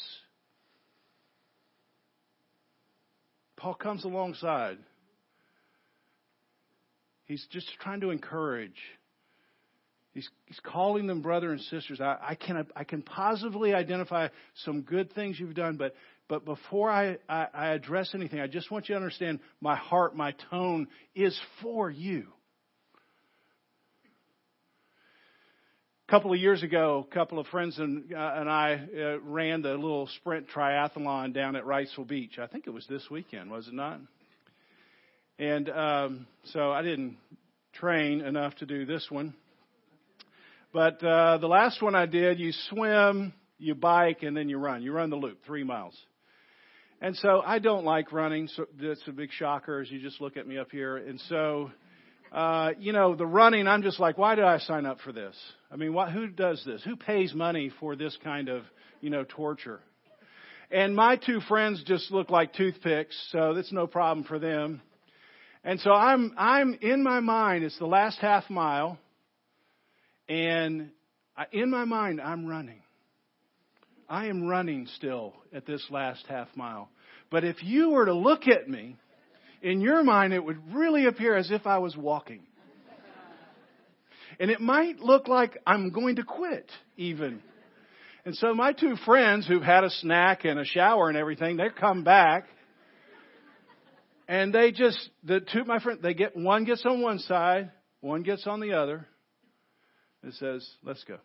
Paul 3.57 3.75
comes 3.75 4.05
alongside. 4.05 4.79
He's 7.25 7.45
just 7.51 7.69
trying 7.81 8.03
to 8.03 8.11
encourage. 8.11 8.77
He's, 10.13 10.29
he's 10.47 10.61
calling 10.61 11.07
them 11.07 11.21
brother 11.21 11.53
and 11.53 11.61
sisters. 11.61 12.01
I, 12.01 12.17
I, 12.23 12.35
can, 12.37 12.67
I 12.75 12.85
can 12.85 13.03
positively 13.03 13.75
identify 13.75 14.29
some 14.65 14.83
good 14.83 15.13
things 15.13 15.39
you've 15.39 15.55
done, 15.55 15.77
but 15.77 15.95
but 16.29 16.45
before 16.45 16.91
I, 16.91 17.19
I, 17.29 17.47
I 17.55 17.67
address 17.69 18.11
anything, 18.15 18.41
I 18.41 18.49
just 18.49 18.71
want 18.71 18.89
you 18.89 18.95
to 18.95 18.97
understand 18.97 19.41
my 19.61 19.77
heart, 19.77 20.17
my 20.17 20.35
tone 20.51 20.89
is 21.15 21.39
for 21.63 21.91
you. 21.91 22.27
A 26.09 26.11
couple 26.11 26.33
of 26.33 26.39
years 26.39 26.63
ago, 26.63 27.07
a 27.11 27.15
couple 27.15 27.39
of 27.39 27.47
friends 27.49 27.79
and, 27.79 28.13
uh, 28.13 28.33
and 28.37 28.49
I 28.49 28.75
uh, 28.97 29.19
ran 29.21 29.63
the 29.63 29.71
little 29.71 30.09
sprint 30.19 30.49
triathlon 30.49 31.33
down 31.35 31.57
at 31.57 31.65
Wrightsville 31.65 32.07
Beach. 32.07 32.39
I 32.39 32.47
think 32.47 32.67
it 32.67 32.71
was 32.71 32.87
this 32.89 33.03
weekend, 33.11 33.51
was 33.51 33.67
it 33.67 33.75
not? 33.75 34.01
And 35.39 35.69
um, 35.69 36.27
so 36.45 36.71
I 36.71 36.83
didn't 36.83 37.19
train 37.73 38.21
enough 38.21 38.55
to 38.57 38.67
do 38.67 38.87
this 38.87 39.07
one. 39.11 39.35
But 40.73 41.03
uh, 41.03 41.39
the 41.39 41.49
last 41.49 41.83
one 41.83 41.95
I 41.95 42.07
did, 42.07 42.39
you 42.39 42.53
swim, 42.71 43.33
you 43.59 43.75
bike, 43.75 44.23
and 44.23 44.37
then 44.37 44.49
you 44.49 44.59
run. 44.59 44.83
You 44.83 44.93
run 44.93 45.11
the 45.11 45.17
loop, 45.17 45.39
three 45.45 45.65
miles. 45.65 45.97
And 47.01 47.17
so 47.17 47.43
I 47.45 47.59
don't 47.59 47.85
like 47.85 48.13
running. 48.13 48.49
So 48.49 48.67
that's 48.81 49.03
a 49.07 49.13
big 49.13 49.31
shocker 49.33 49.81
as 49.81 49.91
you 49.91 50.01
just 50.01 50.21
look 50.21 50.37
at 50.37 50.47
me 50.47 50.59
up 50.59 50.71
here. 50.71 50.97
And 50.97 51.21
so 51.29 51.71
uh, 52.33 52.73
you 52.79 52.93
know, 52.93 53.15
the 53.15 53.27
running, 53.27 53.69
I'm 53.69 53.83
just 53.83 54.01
like, 54.01 54.19
why 54.19 54.35
did 54.35 54.45
I 54.45 54.59
sign 54.59 54.87
up 54.87 54.99
for 55.01 55.13
this? 55.13 55.35
I 55.71 55.77
mean, 55.77 55.93
what, 55.93 56.11
who 56.11 56.27
does 56.27 56.63
this? 56.67 56.83
Who 56.85 56.97
pays 56.97 57.33
money 57.35 57.71
for 57.81 57.97
this 57.97 58.17
kind 58.23 58.49
of, 58.49 58.65
you 59.01 59.11
know, 59.11 59.25
torture? 59.25 59.81
And 60.71 60.97
my 60.97 61.17
two 61.17 61.41
friends 61.41 61.83
just 61.87 62.11
look 62.11 62.29
like 62.29 62.53
toothpicks, 62.53 63.17
so 63.31 63.55
that's 63.55 63.73
no 63.73 63.87
problem 63.87 64.25
for 64.25 64.39
them. 64.39 64.83
And 65.63 65.81
so 65.81 65.93
I'm, 65.93 66.35
I'm 66.37 66.79
in 66.81 67.03
my 67.03 67.21
mind, 67.21 67.65
it's 67.65 67.79
the 67.79 67.87
last 67.87 68.19
half 68.19 68.51
mile, 68.51 68.99
and 70.29 70.91
I, 71.37 71.47
in 71.53 71.71
my 71.71 71.85
mind, 71.85 72.21
I'm 72.21 72.47
running. 72.47 72.83
I 74.09 74.27
am 74.27 74.47
running 74.47 74.87
still 74.97 75.35
at 75.53 75.67
this 75.67 75.85
last 75.91 76.25
half 76.29 76.49
mile. 76.55 76.89
But 77.31 77.45
if 77.45 77.63
you 77.63 77.91
were 77.91 78.07
to 78.07 78.15
look 78.15 78.47
at 78.47 78.69
me, 78.69 78.97
in 79.63 79.81
your 79.81 80.05
mind, 80.05 80.33
it 80.33 80.45
would 80.45 80.75
really 80.75 81.07
appear 81.07 81.37
as 81.37 81.51
if 81.51 81.67
I 81.67 81.79
was 81.79 81.97
walking. 81.97 82.43
And 84.39 84.51
it 84.51 84.61
might 84.61 85.01
look 85.01 85.29
like 85.29 85.57
I'm 85.67 85.91
going 85.91 86.17
to 86.17 86.23
quit, 86.23 86.71
even. 86.97 87.43
And 88.25 88.37
so 88.37 88.55
my 88.55 88.73
two 88.73 88.97
friends 89.05 89.47
who've 89.47 89.63
had 89.63 89.83
a 89.83 89.91
snack 89.91 90.45
and 90.45 90.59
a 90.59 90.65
shower 90.65 91.09
and 91.09 91.17
everything, 91.17 91.57
they 91.57 91.69
come 91.69 92.05
back. 92.05 92.47
And 94.29 94.53
they 94.53 94.73
just, 94.73 94.99
the 95.25 95.41
two, 95.41 95.65
my 95.65 95.79
friends, 95.79 96.01
they 96.03 96.13
get, 96.13 96.37
one 96.37 96.65
gets 96.65 96.85
on 96.85 97.01
one 97.01 97.21
side, 97.21 97.71
one 98.01 98.23
gets 98.23 98.47
on 98.47 98.61
the 98.61 98.73
other. 98.73 99.07
and 100.23 100.35
says, 100.35 100.69
let's 100.85 101.03
go. 101.05 101.19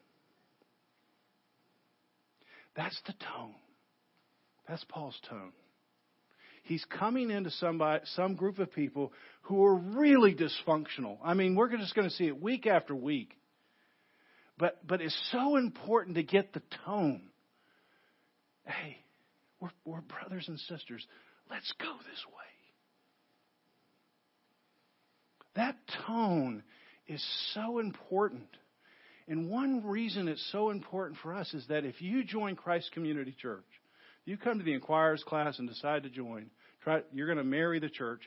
That's 2.75 3.00
the 3.06 3.13
tone. 3.13 3.56
That's 4.68 4.84
Paul's 4.86 5.20
tone. 5.30 5.51
He's 6.63 6.86
coming 6.86 7.32
into 7.32 7.50
somebody, 7.51 8.04
some 8.16 8.36
group 8.36 8.60
of 8.60 8.72
people 8.72 9.12
who 9.44 9.66
are 9.66 9.75
really 9.75 10.36
dysfunctional. 10.36 11.18
I 11.24 11.34
mean, 11.34 11.56
we're 11.56 11.75
just 11.75 11.96
going 11.96 12.08
to 12.08 12.13
see 12.13 12.28
it 12.28 12.42
week 12.42 12.68
after 12.68 12.96
week. 12.96 13.36
But, 14.58 14.86
but 14.88 15.01
it's 15.01 15.20
so 15.32 15.58
important 15.58 16.18
to 16.18 16.24
get 16.24 16.54
the 16.54 16.62
tone. 16.86 17.24
Hey, 18.66 18.98
we're, 19.60 19.72
we're 19.86 20.01
brothers 20.01 20.48
and 20.48 20.60
sisters. 20.60 21.06
Let's 21.50 21.74
go 21.80 21.92
this 22.10 22.24
way. 22.28 22.51
That 25.56 25.75
tone 26.08 26.63
is 27.08 27.25
so 27.54 27.80
important. 27.80 28.48
And 29.32 29.50
one 29.50 29.86
reason 29.86 30.28
it's 30.28 30.46
so 30.52 30.72
important 30.72 31.18
for 31.24 31.34
us 31.34 31.54
is 31.54 31.66
that 31.68 31.86
if 31.86 32.02
you 32.02 32.22
join 32.22 32.58
Christ 32.58 32.92
Community 32.92 33.34
Church, 33.42 33.64
you 34.26 34.36
come 34.36 34.58
to 34.58 34.64
the 34.66 34.74
Inquirers 34.74 35.24
class 35.24 35.58
and 35.58 35.70
decide 35.70 36.04
to 36.04 36.10
join, 36.10 36.48
try, 36.84 37.00
you're 37.14 37.28
going 37.28 37.38
to 37.38 37.46
marry 37.46 37.80
the 37.80 37.88
church, 37.88 38.20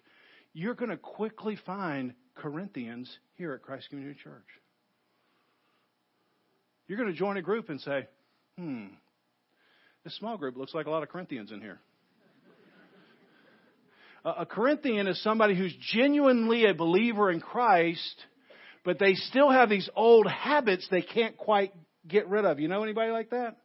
you're 0.54 0.72
going 0.72 0.90
to 0.90 0.96
quickly 0.96 1.58
find 1.66 2.14
Corinthians 2.34 3.14
here 3.34 3.52
at 3.52 3.60
Christ 3.60 3.90
Community 3.90 4.18
Church. 4.24 4.46
You're 6.88 6.96
going 6.96 7.12
to 7.12 7.18
join 7.18 7.36
a 7.36 7.42
group 7.42 7.68
and 7.68 7.82
say, 7.82 8.08
hmm, 8.56 8.86
this 10.04 10.16
small 10.16 10.38
group 10.38 10.56
looks 10.56 10.72
like 10.72 10.86
a 10.86 10.90
lot 10.90 11.02
of 11.02 11.10
Corinthians 11.10 11.52
in 11.52 11.60
here. 11.60 11.80
a 14.24 14.46
Corinthian 14.46 15.06
is 15.06 15.22
somebody 15.22 15.54
who's 15.54 15.76
genuinely 15.92 16.64
a 16.64 16.72
believer 16.72 17.30
in 17.30 17.42
Christ, 17.42 18.24
but 18.84 18.98
they 18.98 19.14
still 19.14 19.50
have 19.50 19.68
these 19.68 19.88
old 19.96 20.28
habits 20.28 20.86
they 20.90 21.02
can't 21.02 21.36
quite 21.36 21.72
get 22.06 22.28
rid 22.28 22.44
of. 22.44 22.60
You 22.60 22.68
know 22.68 22.82
anybody 22.82 23.10
like 23.10 23.30
that? 23.30 23.56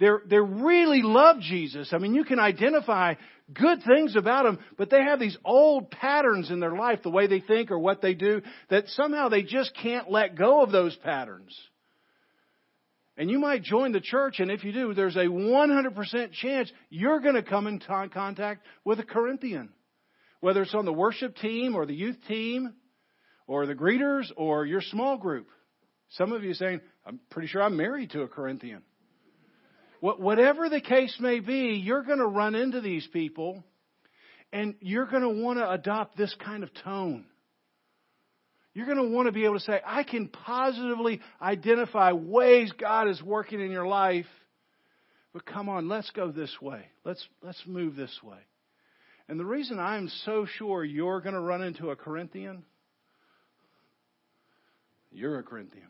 They're, 0.00 0.22
they 0.26 0.38
really 0.38 1.02
love 1.02 1.40
Jesus. 1.40 1.92
I 1.92 1.98
mean, 1.98 2.14
you 2.14 2.24
can 2.24 2.38
identify 2.38 3.14
good 3.52 3.82
things 3.84 4.14
about 4.14 4.44
them, 4.44 4.58
but 4.76 4.90
they 4.90 5.02
have 5.02 5.18
these 5.18 5.36
old 5.44 5.90
patterns 5.90 6.50
in 6.50 6.60
their 6.60 6.76
life, 6.76 7.00
the 7.02 7.10
way 7.10 7.26
they 7.26 7.40
think 7.40 7.70
or 7.70 7.78
what 7.78 8.00
they 8.00 8.14
do, 8.14 8.42
that 8.70 8.88
somehow 8.88 9.28
they 9.28 9.42
just 9.42 9.72
can't 9.74 10.10
let 10.10 10.36
go 10.36 10.62
of 10.62 10.70
those 10.70 10.96
patterns. 10.96 11.56
And 13.16 13.28
you 13.28 13.40
might 13.40 13.64
join 13.64 13.90
the 13.90 14.00
church, 14.00 14.38
and 14.38 14.52
if 14.52 14.62
you 14.62 14.72
do, 14.72 14.94
there's 14.94 15.16
a 15.16 15.26
100% 15.26 16.32
chance 16.32 16.70
you're 16.88 17.18
going 17.18 17.34
to 17.34 17.42
come 17.42 17.66
in 17.66 17.80
contact 17.80 18.64
with 18.84 19.00
a 19.00 19.04
Corinthian. 19.04 19.70
Whether 20.40 20.62
it's 20.62 20.74
on 20.74 20.84
the 20.84 20.92
worship 20.92 21.34
team 21.36 21.74
or 21.74 21.84
the 21.84 21.94
youth 21.94 22.18
team 22.28 22.74
or 23.48 23.66
the 23.66 23.74
greeters 23.74 24.30
or 24.36 24.64
your 24.64 24.80
small 24.80 25.16
group. 25.16 25.48
Some 26.10 26.32
of 26.32 26.44
you 26.44 26.54
saying, 26.54 26.80
I'm 27.04 27.18
pretty 27.30 27.48
sure 27.48 27.62
I'm 27.62 27.76
married 27.76 28.10
to 28.10 28.22
a 28.22 28.28
Corinthian. 28.28 28.82
Whatever 30.00 30.68
the 30.68 30.80
case 30.80 31.16
may 31.18 31.40
be, 31.40 31.82
you're 31.82 32.04
going 32.04 32.18
to 32.18 32.26
run 32.26 32.54
into 32.54 32.80
these 32.80 33.06
people 33.12 33.64
and 34.52 34.76
you're 34.80 35.06
going 35.06 35.22
to 35.22 35.42
want 35.42 35.58
to 35.58 35.68
adopt 35.68 36.16
this 36.16 36.34
kind 36.44 36.62
of 36.62 36.70
tone. 36.84 37.24
You're 38.74 38.86
going 38.86 38.98
to 38.98 39.12
want 39.14 39.26
to 39.26 39.32
be 39.32 39.44
able 39.44 39.58
to 39.58 39.64
say, 39.64 39.80
I 39.84 40.04
can 40.04 40.28
positively 40.28 41.20
identify 41.42 42.12
ways 42.12 42.70
God 42.78 43.08
is 43.08 43.20
working 43.20 43.60
in 43.60 43.72
your 43.72 43.88
life, 43.88 44.26
but 45.32 45.44
come 45.44 45.68
on, 45.68 45.88
let's 45.88 46.10
go 46.10 46.30
this 46.30 46.54
way. 46.62 46.82
Let's, 47.04 47.26
let's 47.42 47.60
move 47.66 47.96
this 47.96 48.16
way. 48.22 48.38
And 49.28 49.38
the 49.38 49.44
reason 49.44 49.80
I'm 49.80 50.08
so 50.24 50.46
sure 50.46 50.84
you're 50.84 51.20
going 51.20 51.34
to 51.34 51.40
run 51.40 51.62
into 51.62 51.90
a 51.90 51.96
Corinthian, 51.96 52.62
you're 55.10 55.38
a 55.38 55.42
Corinthian. 55.42 55.88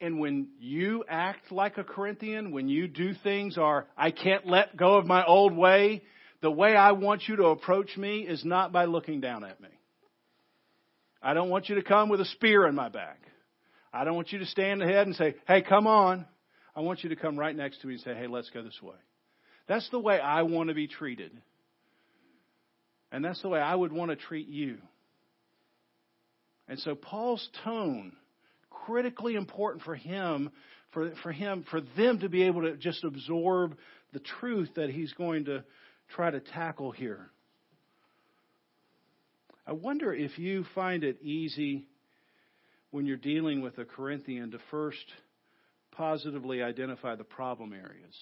And 0.00 0.20
when 0.20 0.48
you 0.60 1.04
act 1.08 1.50
like 1.50 1.78
a 1.78 1.84
Corinthian, 1.84 2.52
when 2.52 2.68
you 2.68 2.86
do 2.86 3.14
things 3.22 3.56
or 3.56 3.86
I 3.96 4.10
can't 4.10 4.46
let 4.46 4.76
go 4.76 4.96
of 4.96 5.06
my 5.06 5.24
old 5.24 5.56
way, 5.56 6.02
the 6.42 6.50
way 6.50 6.76
I 6.76 6.92
want 6.92 7.22
you 7.26 7.36
to 7.36 7.46
approach 7.46 7.96
me 7.96 8.20
is 8.20 8.44
not 8.44 8.72
by 8.72 8.84
looking 8.84 9.20
down 9.20 9.42
at 9.42 9.60
me. 9.60 9.70
I 11.22 11.32
don't 11.32 11.48
want 11.48 11.68
you 11.70 11.76
to 11.76 11.82
come 11.82 12.10
with 12.10 12.20
a 12.20 12.26
spear 12.26 12.66
in 12.66 12.74
my 12.74 12.90
back. 12.90 13.20
I 13.92 14.04
don't 14.04 14.14
want 14.14 14.32
you 14.32 14.38
to 14.40 14.46
stand 14.46 14.82
ahead 14.82 15.06
and 15.06 15.16
say, 15.16 15.36
hey, 15.48 15.62
come 15.62 15.86
on. 15.86 16.26
I 16.74 16.80
want 16.80 17.02
you 17.02 17.08
to 17.08 17.16
come 17.16 17.38
right 17.38 17.56
next 17.56 17.80
to 17.80 17.86
me 17.86 17.94
and 17.94 18.02
say, 18.02 18.14
hey, 18.14 18.26
let's 18.26 18.50
go 18.50 18.62
this 18.62 18.80
way. 18.82 18.96
That's 19.66 19.88
the 19.90 19.98
way 19.98 20.20
I 20.20 20.42
want 20.42 20.68
to 20.68 20.74
be 20.74 20.86
treated. 20.86 21.32
And 23.10 23.24
that's 23.24 23.40
the 23.40 23.48
way 23.48 23.60
I 23.60 23.74
would 23.74 23.92
want 23.92 24.10
to 24.10 24.16
treat 24.16 24.48
you. 24.48 24.76
And 26.68 26.78
so 26.80 26.94
Paul's 26.94 27.48
tone 27.64 28.12
critically 28.70 29.34
important 29.34 29.84
for 29.84 29.94
him, 29.94 30.50
for, 30.92 31.12
for 31.22 31.32
him, 31.32 31.64
for 31.70 31.80
them 31.96 32.20
to 32.20 32.28
be 32.28 32.44
able 32.44 32.62
to 32.62 32.76
just 32.76 33.04
absorb 33.04 33.76
the 34.12 34.20
truth 34.40 34.70
that 34.76 34.90
he's 34.90 35.12
going 35.12 35.44
to 35.46 35.64
try 36.14 36.30
to 36.30 36.40
tackle 36.40 36.90
here. 36.90 37.30
I 39.66 39.72
wonder 39.72 40.14
if 40.14 40.38
you 40.38 40.64
find 40.74 41.02
it 41.02 41.20
easy 41.22 41.86
when 42.90 43.04
you're 43.04 43.16
dealing 43.16 43.62
with 43.62 43.78
a 43.78 43.84
Corinthian 43.84 44.52
to 44.52 44.58
first 44.70 45.04
positively 45.90 46.62
identify 46.62 47.16
the 47.16 47.24
problem 47.24 47.72
areas. 47.72 48.14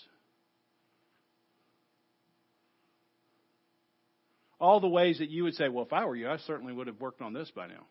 All 4.59 4.81
the 4.81 4.89
ways 4.89 5.19
that 5.19 5.29
you 5.29 5.45
would 5.45 5.55
say, 5.55 5.69
well, 5.69 5.85
if 5.85 5.93
I 5.93 6.07
were 6.07 6.17
you, 6.17 6.31
I 6.31 6.39
certainly 6.39 6.73
would 6.73 6.87
have 6.87 7.01
worked 7.01 7.21
on 7.21 7.35
this 7.35 7.51
by 7.55 7.67
now. 7.67 7.85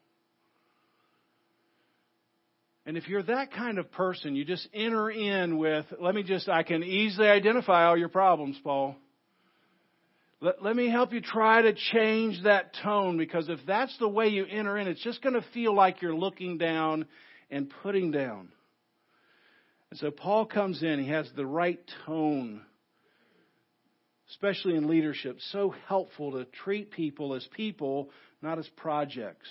And 2.85 2.97
if 2.97 3.07
you're 3.07 3.23
that 3.23 3.53
kind 3.53 3.77
of 3.77 3.91
person, 3.91 4.35
you 4.35 4.43
just 4.43 4.67
enter 4.73 5.09
in 5.09 5.57
with, 5.57 5.85
let 6.01 6.13
me 6.13 6.23
just, 6.23 6.49
I 6.49 6.63
can 6.63 6.83
easily 6.83 7.27
identify 7.27 7.85
all 7.85 7.97
your 7.97 8.09
problems, 8.09 8.59
Paul. 8.61 8.95
Let, 10.41 10.61
let 10.61 10.75
me 10.75 10.89
help 10.89 11.13
you 11.13 11.21
try 11.21 11.61
to 11.61 11.73
change 11.73 12.43
that 12.43 12.73
tone 12.83 13.17
because 13.17 13.47
if 13.47 13.59
that's 13.65 13.97
the 13.99 14.09
way 14.09 14.27
you 14.27 14.45
enter 14.45 14.77
in, 14.77 14.87
it's 14.87 15.01
just 15.01 15.21
going 15.21 15.35
to 15.35 15.45
feel 15.53 15.73
like 15.73 16.01
you're 16.01 16.15
looking 16.15 16.57
down 16.57 17.05
and 17.49 17.71
putting 17.81 18.11
down. 18.11 18.49
And 19.89 19.99
so 19.99 20.11
Paul 20.11 20.45
comes 20.45 20.83
in, 20.83 20.99
he 20.99 21.09
has 21.09 21.29
the 21.37 21.45
right 21.45 21.79
tone, 22.05 22.63
especially 24.31 24.75
in 24.75 24.89
leadership, 24.89 25.37
so 25.51 25.73
helpful 25.87 26.33
to 26.33 26.45
treat 26.45 26.91
people 26.91 27.35
as 27.35 27.47
people, 27.55 28.09
not 28.41 28.59
as 28.59 28.67
projects. 28.75 29.47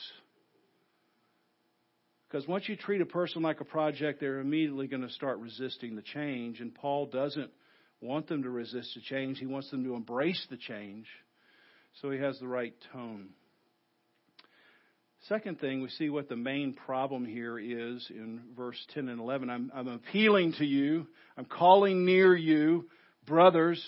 Because 2.33 2.49
once 2.49 2.67
you 2.67 2.77
treat 2.77 3.03
a 3.03 3.07
person 3.07 3.43
like 3.43 3.61
a 3.61 3.65
project, 3.65 4.19
they're 4.19 4.41
immediately 4.41 4.87
going 4.87 5.03
to 5.03 5.13
start 5.13 5.39
resisting 5.39 5.97
the 5.97 6.03
change. 6.03 6.61
And 6.61 6.75
Paul 6.75 7.05
doesn't 7.05 7.51
want 8.01 8.27
them 8.27 8.45
to 8.45 8.51
resist 8.51 8.95
the 8.95 9.03
change, 9.03 9.39
he 9.39 9.45
wants 9.45 9.71
them 9.71 9.85
to 9.85 9.95
embrace 9.95 10.43
the 10.49 10.57
change. 10.57 11.07
So 12.01 12.11
he 12.11 12.19
has 12.21 12.39
the 12.39 12.49
right 12.49 12.73
tone. 12.91 13.29
Second 15.29 15.61
thing, 15.61 15.83
we 15.83 15.91
see 15.91 16.09
what 16.09 16.31
the 16.31 16.37
main 16.37 16.73
problem 16.73 17.27
here 17.27 17.59
is 17.59 18.07
in 18.09 18.41
verse 18.57 18.83
10 18.95 19.11
and 19.11 19.21
11. 19.21 19.51
I'm, 19.51 19.71
I'm 19.75 19.89
appealing 19.89 20.55
to 20.55 20.65
you, 20.65 21.07
I'm 21.37 21.45
calling 21.45 22.07
near 22.07 22.35
you, 22.35 22.89
brothers, 23.27 23.85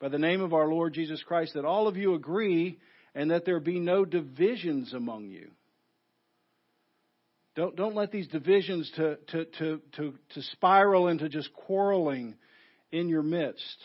by 0.00 0.08
the 0.08 0.20
name 0.20 0.40
of 0.40 0.54
our 0.54 0.68
Lord 0.68 0.94
Jesus 0.94 1.20
Christ, 1.24 1.54
that 1.54 1.64
all 1.64 1.88
of 1.88 1.96
you 1.96 2.14
agree 2.14 2.78
and 3.12 3.32
that 3.32 3.44
there 3.44 3.58
be 3.58 3.80
no 3.80 4.04
divisions 4.04 4.94
among 4.94 5.30
you. 5.30 5.50
Don't, 7.54 7.76
don't 7.76 7.94
let 7.94 8.10
these 8.10 8.28
divisions 8.28 8.90
to, 8.96 9.16
to, 9.28 9.44
to, 9.44 9.80
to, 9.96 10.14
to 10.34 10.42
spiral 10.52 11.08
into 11.08 11.28
just 11.28 11.52
quarreling 11.52 12.34
in 12.90 13.08
your 13.08 13.22
midst. 13.22 13.76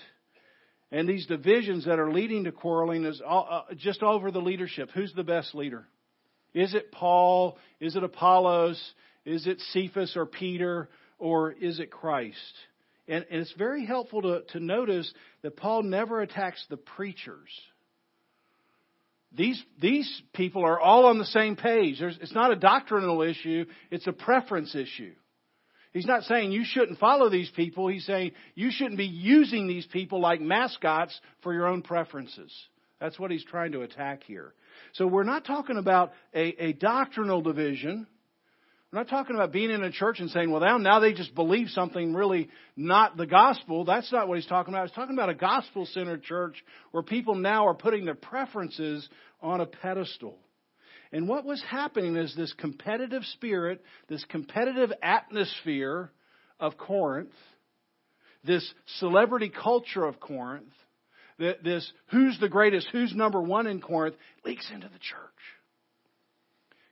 And 0.92 1.08
these 1.08 1.26
divisions 1.26 1.86
that 1.86 2.00
are 2.00 2.12
leading 2.12 2.46
to 2.46 2.54
quarreling 2.54 3.04
is 3.04 3.22
all, 3.26 3.48
uh, 3.50 3.74
just 3.76 4.02
over 4.04 4.32
the 4.32 4.40
leadership. 4.40 4.90
Who's 4.94 5.12
the 5.14 5.24
best 5.24 5.54
leader? 5.54 5.86
Is 6.54 6.74
it 6.74 6.94
Paul? 6.94 7.58
Is 7.82 7.96
it 7.98 8.04
Apollos? 8.04 8.82
Is 9.26 9.48
it 9.48 9.60
Cephas 9.74 10.16
or 10.16 10.26
Peter? 10.26 10.88
Or 11.20 11.52
is 11.52 11.80
it 11.80 11.92
Christ? 11.92 12.38
And, 13.10 13.26
and 13.30 13.42
it's 13.42 13.54
very 13.58 13.86
helpful 13.86 14.22
to, 14.22 14.44
to 14.54 14.60
notice 14.62 15.12
that 15.42 15.58
Paul 15.58 15.84
never 15.84 16.22
attacks 16.22 16.66
the 16.70 16.78
preachers. 16.78 17.50
These, 19.34 19.62
these 19.80 20.22
people 20.34 20.64
are 20.64 20.80
all 20.80 21.06
on 21.06 21.20
the 21.20 21.26
same 21.26 21.56
page. 21.56 22.00
There's, 22.00 22.18
it's 22.22 22.34
not 22.34 22.52
a 22.52 22.56
doctrinal 22.56 23.22
issue, 23.22 23.66
it's 23.92 24.08
a 24.08 24.14
preference 24.14 24.74
issue. 24.74 25.14
He's 25.94 26.06
not 26.06 26.24
saying 26.24 26.52
you 26.52 26.64
shouldn't 26.66 27.00
follow 27.00 27.30
these 27.30 27.50
people. 27.50 27.88
He's 27.88 28.06
saying 28.06 28.32
you 28.56 28.70
shouldn't 28.72 28.98
be 28.98 29.06
using 29.06 29.68
these 29.68 29.86
people 29.86 30.22
like 30.22 30.40
mascots 30.42 31.20
for 31.42 31.54
your 31.54 31.66
own 31.66 31.82
preferences. 31.82 32.54
That's 33.00 33.20
what 33.20 33.32
he's 33.32 33.44
trying 33.44 33.72
to 33.72 33.82
attack 33.82 34.24
here. 34.24 34.54
So 34.94 35.08
we're 35.08 35.24
not 35.24 35.46
talking 35.46 35.78
about 35.78 36.12
a, 36.34 36.66
a 36.66 36.74
doctrinal 36.74 37.42
division. 37.42 38.08
We're 38.98 39.04
not 39.04 39.10
talking 39.10 39.36
about 39.36 39.52
being 39.52 39.70
in 39.70 39.84
a 39.84 39.92
church 39.92 40.20
and 40.20 40.32
saying, 40.32 40.50
well, 40.50 40.60
now, 40.60 40.80
now 40.80 41.00
they 41.00 41.14
just 41.14 41.36
believe 41.36 41.68
something 41.70 42.16
really 42.16 42.50
not 42.76 43.16
the 43.16 43.28
gospel. 43.28 43.86
That's 43.86 44.12
not 44.12 44.28
what 44.28 44.40
he's 44.40 44.48
talking 44.48 44.74
about. 44.74 44.88
He's 44.88 44.96
talking 44.96 45.14
about 45.14 45.30
a 45.30 45.36
gospel 45.36 45.86
centered 45.86 46.24
church 46.24 46.56
where 46.90 47.04
people 47.04 47.36
now 47.36 47.68
are 47.68 47.76
putting 47.76 48.06
their 48.06 48.16
preferences 48.16 49.08
on 49.40 49.62
a 49.62 49.68
pedestal. 49.68 50.40
And 51.12 51.30
what 51.30 51.46
was 51.46 51.62
happening 51.70 52.16
is 52.16 52.36
this 52.36 52.52
competitive 52.54 53.22
spirit, 53.36 53.84
this 54.10 54.26
competitive 54.30 54.92
atmosphere 55.04 56.10
of 56.60 56.76
Corinth, 56.80 57.30
this 58.44 58.68
celebrity 58.98 59.52
culture 59.52 60.06
of 60.06 60.20
Corinth, 60.20 60.74
this 61.38 61.88
who's 62.08 62.40
the 62.40 62.50
greatest, 62.50 62.88
who's 62.92 63.14
number 63.14 63.44
one 63.44 63.68
in 63.68 63.80
Corinth, 63.80 64.16
leaks 64.44 64.68
into 64.74 64.88
the 64.88 64.98
church. 64.98 65.30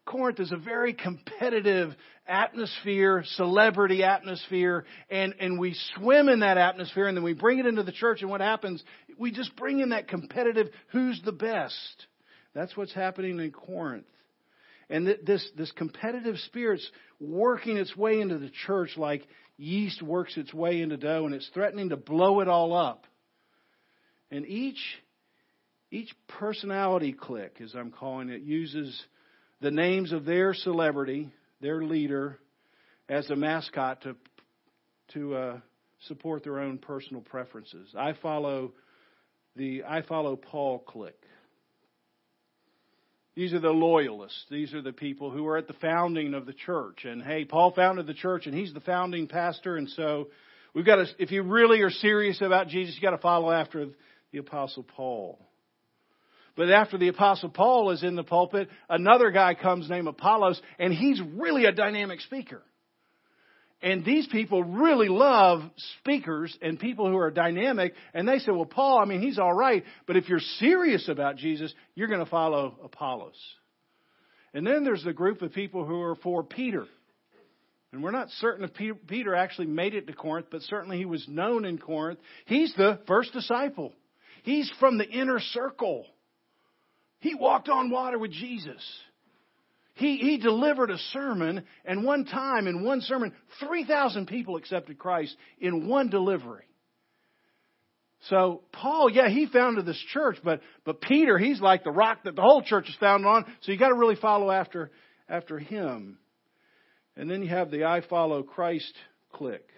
Corinth 0.05 0.39
is 0.39 0.51
a 0.51 0.57
very 0.57 0.93
competitive 0.93 1.93
atmosphere, 2.27 3.23
celebrity 3.25 4.03
atmosphere, 4.03 4.85
and, 5.09 5.33
and 5.39 5.59
we 5.59 5.75
swim 5.95 6.29
in 6.29 6.41
that 6.41 6.57
atmosphere 6.57 7.07
and 7.07 7.17
then 7.17 7.23
we 7.23 7.33
bring 7.33 7.59
it 7.59 7.65
into 7.65 7.83
the 7.83 7.91
church 7.91 8.21
and 8.21 8.29
what 8.29 8.41
happens? 8.41 8.83
We 9.17 9.31
just 9.31 9.55
bring 9.55 9.79
in 9.79 9.89
that 9.89 10.07
competitive, 10.07 10.67
who's 10.91 11.19
the 11.25 11.31
best? 11.31 12.07
That's 12.53 12.77
what's 12.77 12.93
happening 12.93 13.39
in 13.39 13.51
Corinth. 13.51 14.05
And 14.89 15.07
this, 15.25 15.47
this 15.57 15.71
competitive 15.71 16.37
spirit's 16.45 16.87
working 17.19 17.77
its 17.77 17.95
way 17.97 18.21
into 18.21 18.37
the 18.37 18.51
church 18.67 18.91
like 18.97 19.27
yeast 19.57 20.03
works 20.03 20.37
its 20.37 20.53
way 20.53 20.81
into 20.81 20.97
dough 20.97 21.25
and 21.25 21.33
it's 21.33 21.49
threatening 21.53 21.89
to 21.89 21.97
blow 21.97 22.41
it 22.41 22.47
all 22.47 22.73
up. 22.75 23.05
And 24.29 24.45
each, 24.45 24.79
each 25.89 26.13
personality 26.27 27.13
clique, 27.13 27.59
as 27.63 27.73
I'm 27.73 27.91
calling 27.91 28.29
it, 28.29 28.41
uses 28.41 28.99
the 29.65 29.71
names 29.71 30.11
of 30.11 30.25
their 30.25 30.53
celebrity, 30.53 31.27
their 31.59 31.81
leader, 31.81 32.37
as 33.09 33.27
a 33.31 33.35
mascot 33.35 33.99
to, 34.03 34.15
to 35.11 35.35
uh, 35.35 35.59
support 36.01 36.43
their 36.43 36.59
own 36.59 36.77
personal 36.77 37.23
preferences. 37.23 37.89
I 37.97 38.13
follow 38.21 38.73
the 39.55 39.83
I 39.83 40.03
follow 40.03 40.35
Paul 40.35 40.77
clique. 40.77 41.15
These 43.33 43.53
are 43.53 43.59
the 43.59 43.71
loyalists. 43.71 44.45
These 44.51 44.75
are 44.75 44.83
the 44.83 44.93
people 44.93 45.31
who 45.31 45.47
are 45.47 45.57
at 45.57 45.67
the 45.67 45.73
founding 45.73 46.35
of 46.35 46.45
the 46.45 46.53
church. 46.53 47.03
And 47.03 47.23
hey, 47.23 47.43
Paul 47.43 47.71
founded 47.71 48.05
the 48.05 48.13
church 48.13 48.45
and 48.45 48.53
he's 48.53 48.71
the 48.71 48.81
founding 48.81 49.27
pastor. 49.27 49.77
And 49.77 49.89
so 49.89 50.27
we've 50.75 50.85
got 50.85 50.97
to, 50.97 51.07
if 51.17 51.31
you 51.31 51.41
really 51.41 51.81
are 51.81 51.89
serious 51.89 52.39
about 52.39 52.67
Jesus, 52.67 52.93
you've 52.93 53.01
got 53.01 53.17
to 53.17 53.21
follow 53.21 53.49
after 53.49 53.87
the 54.31 54.37
apostle 54.37 54.83
Paul. 54.83 55.39
But 56.55 56.69
after 56.69 56.97
the 56.97 57.09
apostle 57.09 57.49
Paul 57.49 57.91
is 57.91 58.03
in 58.03 58.15
the 58.15 58.23
pulpit, 58.23 58.69
another 58.89 59.31
guy 59.31 59.55
comes 59.55 59.89
named 59.89 60.07
Apollos 60.07 60.61
and 60.79 60.93
he's 60.93 61.21
really 61.21 61.65
a 61.65 61.71
dynamic 61.71 62.21
speaker. 62.21 62.61
And 63.81 64.05
these 64.05 64.25
people 64.27 64.63
really 64.63 65.09
love 65.09 65.61
speakers 65.99 66.57
and 66.61 66.79
people 66.79 67.09
who 67.09 67.17
are 67.17 67.29
dynamic. 67.29 67.93
And 68.13 68.27
they 68.27 68.39
say, 68.39 68.51
well, 68.51 68.65
Paul, 68.65 68.99
I 68.99 69.05
mean, 69.05 69.21
he's 69.21 69.37
all 69.37 69.53
right. 69.53 69.83
But 70.07 70.17
if 70.17 70.29
you're 70.29 70.39
serious 70.39 71.07
about 71.09 71.35
Jesus, 71.35 71.73
you're 71.93 72.07
going 72.07 72.23
to 72.23 72.25
follow 72.25 72.79
Apollos. 72.83 73.35
And 74.53 74.65
then 74.65 74.85
there's 74.85 75.03
the 75.03 75.13
group 75.13 75.41
of 75.41 75.53
people 75.53 75.85
who 75.85 76.01
are 76.01 76.15
for 76.15 76.41
Peter. 76.41 76.85
And 77.91 78.01
we're 78.01 78.11
not 78.11 78.29
certain 78.39 78.65
if 78.65 78.97
Peter 79.07 79.35
actually 79.35 79.67
made 79.67 79.93
it 79.93 80.07
to 80.07 80.13
Corinth, 80.13 80.47
but 80.49 80.61
certainly 80.63 80.97
he 80.97 81.05
was 81.05 81.25
known 81.27 81.63
in 81.63 81.77
Corinth. 81.77 82.19
He's 82.45 82.73
the 82.75 82.99
first 83.07 83.33
disciple. 83.33 83.93
He's 84.43 84.71
from 84.79 84.97
the 84.97 85.07
inner 85.07 85.39
circle. 85.39 86.05
He 87.25 87.33
walked 87.33 87.69
on 87.69 87.89
water 87.89 88.19
with 88.19 88.31
Jesus. 88.31 88.83
He, 89.95 90.17
he 90.17 90.37
delivered 90.37 90.91
a 90.91 90.97
sermon, 91.11 91.63
and 91.83 92.03
one 92.03 92.25
time 92.25 92.67
in 92.67 92.83
one 92.83 93.01
sermon, 93.01 93.33
3,000 93.59 94.27
people 94.27 94.57
accepted 94.57 94.99
Christ 94.99 95.35
in 95.59 95.87
one 95.87 96.11
delivery. 96.11 96.65
So 98.29 98.61
Paul, 98.71 99.09
yeah, 99.09 99.27
he 99.27 99.47
founded 99.47 99.87
this 99.87 100.03
church, 100.13 100.37
but 100.43 100.61
but 100.83 101.01
Peter, 101.01 101.39
he's 101.39 101.59
like 101.59 101.83
the 101.83 101.91
rock 101.91 102.25
that 102.25 102.35
the 102.35 102.43
whole 102.43 102.61
church 102.61 102.89
is 102.89 102.95
founded 102.99 103.27
on. 103.27 103.45
So 103.61 103.71
you 103.71 103.79
got 103.79 103.89
to 103.89 103.95
really 103.95 104.15
follow 104.15 104.51
after 104.51 104.91
after 105.27 105.57
him. 105.57 106.19
And 107.17 107.29
then 107.29 107.41
you 107.41 107.49
have 107.49 107.71
the 107.71 107.85
I 107.85 108.01
follow 108.01 108.43
Christ 108.43 108.93
clique. 109.31 109.69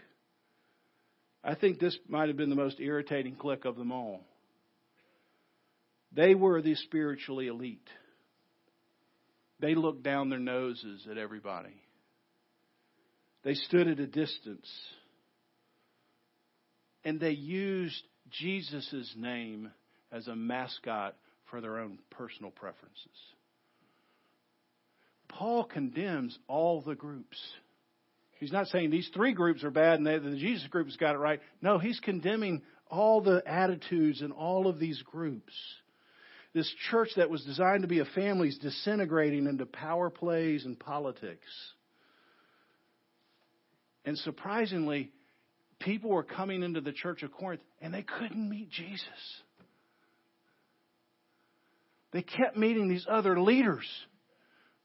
I 1.44 1.56
think 1.56 1.80
this 1.80 1.98
might 2.10 2.28
have 2.28 2.38
been 2.38 2.50
the 2.50 2.56
most 2.56 2.80
irritating 2.80 3.36
clique 3.36 3.66
of 3.66 3.78
them 3.78 3.92
all. 3.94 4.26
They 6.18 6.34
were 6.34 6.64
the 6.64 6.74
spiritually 6.74 7.46
elite. 7.46 7.88
They 9.60 9.76
looked 9.76 10.02
down 10.02 10.30
their 10.30 10.40
noses 10.40 11.08
at 11.10 11.20
everybody. 11.20 11.80
They 13.44 13.54
stood 13.54 13.88
at 13.88 14.00
a 14.00 14.08
distance. 14.08 14.68
And 17.06 17.20
they 17.20 17.32
used 17.32 18.02
Jesus' 18.32 19.14
name 19.16 19.72
as 20.12 20.28
a 20.28 20.36
mascot 20.36 21.16
for 21.52 21.62
their 21.62 21.78
own 21.78 22.00
personal 22.10 22.50
preferences. 22.50 23.06
Paul 25.30 25.66
condemns 25.66 26.38
all 26.48 26.82
the 26.82 26.96
groups. 26.96 27.38
He's 28.40 28.52
not 28.52 28.68
saying 28.68 28.90
these 28.90 29.10
three 29.14 29.34
groups 29.34 29.64
are 29.64 29.70
bad 29.70 30.00
and 30.00 30.08
the 30.08 30.38
Jesus 30.38 30.68
group 30.70 30.88
has 30.88 30.98
got 30.98 31.14
it 31.14 31.20
right. 31.20 31.42
No, 31.62 31.78
he's 31.78 32.00
condemning 32.00 32.64
all 32.90 33.22
the 33.22 33.44
attitudes 33.46 34.24
in 34.24 34.32
all 34.32 34.68
of 34.68 34.80
these 34.80 35.02
groups 35.04 35.54
this 36.58 36.74
church 36.90 37.10
that 37.18 37.30
was 37.30 37.44
designed 37.44 37.84
to 37.84 37.88
be 37.88 38.00
a 38.00 38.06
family 38.06 38.50
is 38.50 38.58
disintegrating 38.58 39.46
into 39.46 39.64
power 39.68 40.10
plays 40.10 40.66
and 40.66 40.80
politics. 40.80 41.48
And 44.06 44.18
surprisingly, 44.18 45.12
people 45.80 46.10
were 46.10 46.24
coming 46.24 46.64
into 46.64 46.82
the 46.82 46.92
church 46.92 47.22
of 47.22 47.32
Corinth 47.32 47.62
and 47.80 47.94
they 47.94 48.02
couldn't 48.02 48.50
meet 48.50 48.72
Jesus. 48.72 49.06
They 52.12 52.24
kept 52.24 52.58
meeting 52.58 52.90
these 52.90 53.06
other 53.08 53.40
leaders. 53.40 53.86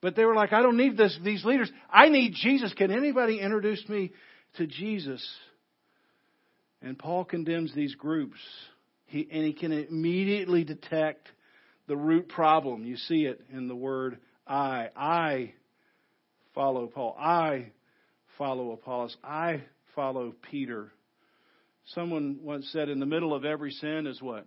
But 0.02 0.14
they 0.14 0.26
were 0.26 0.34
like, 0.34 0.52
I 0.52 0.60
don't 0.60 0.76
need 0.76 0.98
this, 0.98 1.18
these 1.24 1.42
leaders. 1.42 1.70
I 1.90 2.10
need 2.10 2.34
Jesus. 2.34 2.74
Can 2.74 2.90
anybody 2.90 3.40
introduce 3.40 3.88
me 3.88 4.12
to 4.56 4.66
Jesus? 4.66 5.26
And 6.82 6.98
Paul 6.98 7.24
condemns 7.24 7.74
these 7.74 7.94
groups. 7.94 8.38
He, 9.06 9.26
and 9.32 9.44
he 9.44 9.54
can 9.54 9.72
immediately 9.72 10.64
detect 10.64 11.28
the 11.88 11.96
root 11.96 12.28
problem. 12.28 12.84
You 12.84 12.96
see 12.96 13.24
it 13.24 13.40
in 13.52 13.68
the 13.68 13.76
word 13.76 14.18
I. 14.46 14.88
I 14.96 15.54
follow 16.54 16.86
Paul. 16.86 17.16
I 17.18 17.72
follow 18.38 18.72
Apollos. 18.72 19.16
I 19.22 19.62
follow 19.94 20.34
Peter. 20.50 20.90
Someone 21.86 22.38
once 22.42 22.68
said, 22.72 22.88
in 22.88 23.00
the 23.00 23.06
middle 23.06 23.34
of 23.34 23.44
every 23.44 23.72
sin 23.72 24.06
is 24.06 24.20
what? 24.22 24.46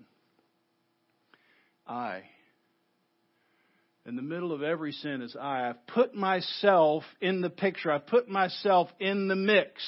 I. 1.88 2.24
In 4.06 4.16
the 4.16 4.22
middle 4.22 4.52
of 4.52 4.62
every 4.62 4.92
sin 4.92 5.22
is 5.22 5.36
I. 5.40 5.70
I've 5.70 5.88
put 5.88 6.14
myself 6.16 7.04
in 7.22 7.42
the 7.42 7.50
picture. 7.50 7.92
I've 7.92 8.08
put 8.08 8.30
myself 8.30 8.90
in 9.00 9.28
the 9.28 9.36
mix. 9.36 9.82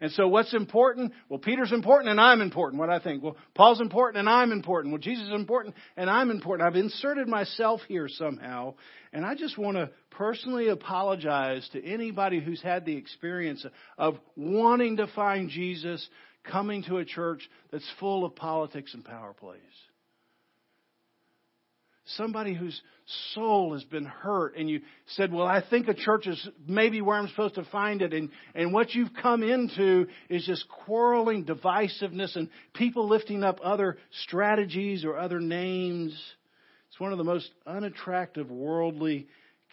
And 0.00 0.12
so 0.12 0.28
what's 0.28 0.52
important? 0.54 1.12
Well, 1.28 1.38
Peter's 1.38 1.72
important 1.72 2.10
and 2.10 2.20
I'm 2.20 2.40
important, 2.40 2.80
what 2.80 2.90
I 2.90 2.98
think. 2.98 3.22
Well, 3.22 3.36
Paul's 3.54 3.80
important 3.80 4.18
and 4.18 4.28
I'm 4.28 4.52
important. 4.52 4.92
Well, 4.92 5.00
Jesus 5.00 5.26
is 5.26 5.34
important 5.34 5.74
and 5.96 6.10
I'm 6.10 6.30
important. 6.30 6.66
I've 6.66 6.76
inserted 6.76 7.28
myself 7.28 7.80
here 7.88 8.08
somehow. 8.08 8.74
And 9.12 9.24
I 9.24 9.34
just 9.34 9.56
want 9.56 9.76
to 9.76 9.90
personally 10.10 10.68
apologize 10.68 11.68
to 11.72 11.84
anybody 11.84 12.40
who's 12.40 12.62
had 12.62 12.84
the 12.84 12.96
experience 12.96 13.64
of 13.96 14.18
wanting 14.36 14.98
to 14.98 15.06
find 15.08 15.48
Jesus 15.48 16.06
coming 16.44 16.82
to 16.84 16.98
a 16.98 17.04
church 17.04 17.48
that's 17.70 17.88
full 17.98 18.24
of 18.24 18.36
politics 18.36 18.94
and 18.94 19.04
power 19.04 19.32
plays. 19.32 19.60
Somebody 22.10 22.54
whose 22.54 22.80
soul 23.34 23.72
has 23.72 23.82
been 23.84 24.04
hurt 24.04 24.56
and 24.56 24.70
you 24.70 24.80
said, 25.08 25.32
well, 25.32 25.46
I 25.46 25.62
think 25.68 25.88
a 25.88 25.94
church 25.94 26.26
is 26.26 26.48
maybe 26.66 27.00
where 27.00 27.16
I'm 27.16 27.28
supposed 27.28 27.56
to 27.56 27.64
find 27.64 28.00
it. 28.00 28.12
And, 28.12 28.30
and 28.54 28.72
what 28.72 28.94
you've 28.94 29.12
come 29.20 29.42
into 29.42 30.06
is 30.28 30.46
just 30.46 30.66
quarreling, 30.68 31.44
divisiveness, 31.44 32.36
and 32.36 32.48
people 32.74 33.08
lifting 33.08 33.42
up 33.42 33.58
other 33.62 33.98
strategies 34.24 35.04
or 35.04 35.16
other 35.16 35.40
names. 35.40 36.12
It's 36.88 37.00
one 37.00 37.10
of 37.10 37.18
the 37.18 37.24
most 37.24 37.50
unattractive 37.66 38.50
worldly 38.50 39.26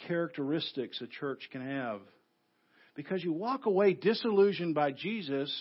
characteristics 0.08 1.00
a 1.02 1.08
church 1.08 1.50
can 1.52 1.66
have. 1.66 2.02
Because 2.96 3.24
you 3.24 3.32
walk 3.32 3.68
away 3.68 3.94
disillusioned 3.94 4.74
by 4.74 4.92
Jesus 4.92 5.52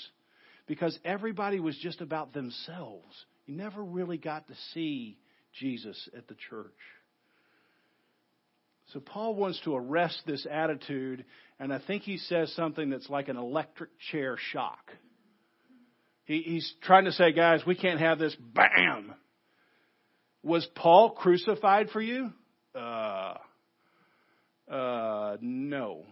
because 0.66 0.98
everybody 1.04 1.60
was 1.60 1.76
just 1.78 2.00
about 2.00 2.32
themselves. 2.32 3.14
You 3.46 3.56
never 3.56 3.82
really 3.82 4.18
got 4.18 4.48
to 4.48 4.54
see 4.72 5.18
Jesus 5.58 6.08
at 6.16 6.28
the 6.28 6.34
church. 6.50 6.66
So 8.92 9.00
Paul 9.00 9.34
wants 9.34 9.60
to 9.64 9.74
arrest 9.74 10.20
this 10.26 10.46
attitude, 10.50 11.24
and 11.58 11.72
I 11.72 11.78
think 11.78 12.02
he 12.02 12.18
says 12.18 12.52
something 12.54 12.90
that's 12.90 13.08
like 13.08 13.28
an 13.28 13.38
electric 13.38 13.90
chair 14.10 14.36
shock. 14.52 14.90
He, 16.24 16.42
he's 16.42 16.72
trying 16.82 17.06
to 17.06 17.12
say, 17.12 17.32
guys, 17.32 17.62
we 17.66 17.74
can't 17.74 18.00
have 18.00 18.18
this. 18.18 18.36
Bam! 18.54 19.14
Was 20.42 20.66
Paul 20.74 21.10
crucified 21.10 21.90
for 21.90 22.02
you? 22.02 22.32
Uh, 22.74 23.34
uh, 24.70 25.36
no. 25.40 26.04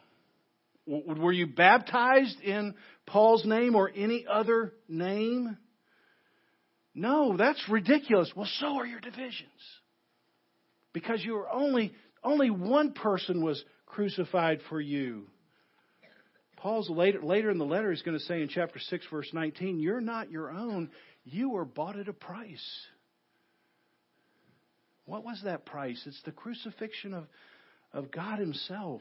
W- 0.89 1.21
were 1.21 1.33
you 1.33 1.47
baptized 1.47 2.41
in 2.41 2.75
Paul's 3.07 3.45
name 3.45 3.75
or 3.75 3.91
any 3.95 4.25
other 4.31 4.73
name? 4.89 5.59
No, 6.95 7.37
that's 7.37 7.63
ridiculous. 7.69 8.33
Well, 8.35 8.49
so 8.59 8.79
are 8.79 8.87
your 8.87 9.01
divisions. 9.01 9.51
Because 10.93 11.25
you 11.25 11.37
are 11.37 11.51
only, 11.51 11.93
only 12.25 12.51
one 12.51 12.93
person 12.93 13.45
was 13.45 13.63
crucified 13.87 14.61
for 14.69 14.81
you. 14.81 15.27
Paul's 16.57 16.91
later, 16.91 17.23
later 17.23 17.51
in 17.51 17.59
the 17.59 17.65
letter 17.65 17.91
is 17.91 18.03
going 18.03 18.19
to 18.19 18.25
say 18.25 18.43
in 18.43 18.49
chapter 18.49 18.79
6, 18.79 19.07
verse 19.11 19.31
19, 19.33 19.81
You're 19.81 20.01
not 20.01 20.31
your 20.31 20.51
own. 20.51 20.91
You 21.25 21.51
were 21.51 21.65
bought 21.65 21.99
at 21.99 22.09
a 22.09 22.13
price. 22.13 22.87
What 25.07 25.25
was 25.25 25.41
that 25.45 25.65
price? 25.65 26.01
It's 26.07 26.21
the 26.25 26.33
crucifixion 26.33 27.15
of, 27.15 27.27
of 27.93 28.11
God 28.11 28.39
Himself. 28.39 29.01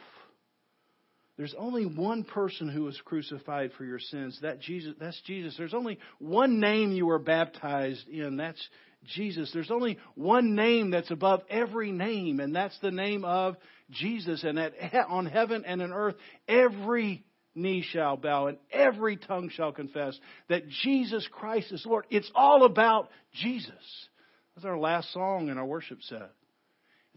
There's 1.39 1.55
only 1.57 1.85
one 1.85 2.25
person 2.25 2.67
who 2.67 2.83
was 2.83 2.99
crucified 3.05 3.71
for 3.77 3.85
your 3.85 3.97
sins. 3.97 4.37
That 4.41 4.59
Jesus, 4.59 4.93
that's 4.99 5.21
Jesus. 5.21 5.55
There's 5.57 5.73
only 5.73 5.97
one 6.17 6.59
name 6.59 6.91
you 6.91 7.05
were 7.05 7.17
baptized 7.17 8.09
in. 8.09 8.35
That's 8.35 8.61
Jesus. 9.15 9.49
There's 9.53 9.71
only 9.71 9.99
one 10.15 10.53
name 10.53 10.91
that's 10.91 11.11
above 11.11 11.43
every 11.49 11.93
name, 11.93 12.41
and 12.41 12.53
that's 12.53 12.77
the 12.81 12.91
name 12.91 13.23
of 13.23 13.55
Jesus. 13.89 14.43
And 14.43 14.57
that 14.57 14.73
on 15.07 15.27
heaven 15.27 15.63
and 15.65 15.81
on 15.81 15.93
earth, 15.93 16.15
every 16.45 17.23
knee 17.55 17.85
shall 17.89 18.17
bow 18.17 18.47
and 18.47 18.57
every 18.69 19.15
tongue 19.15 19.49
shall 19.49 19.71
confess 19.71 20.19
that 20.49 20.67
Jesus 20.83 21.25
Christ 21.31 21.71
is 21.71 21.85
Lord. 21.85 22.05
It's 22.09 22.29
all 22.35 22.65
about 22.65 23.07
Jesus. 23.31 23.71
That's 24.55 24.65
our 24.65 24.77
last 24.77 25.13
song 25.13 25.47
in 25.47 25.57
our 25.57 25.65
worship 25.65 25.99
set. 26.01 26.31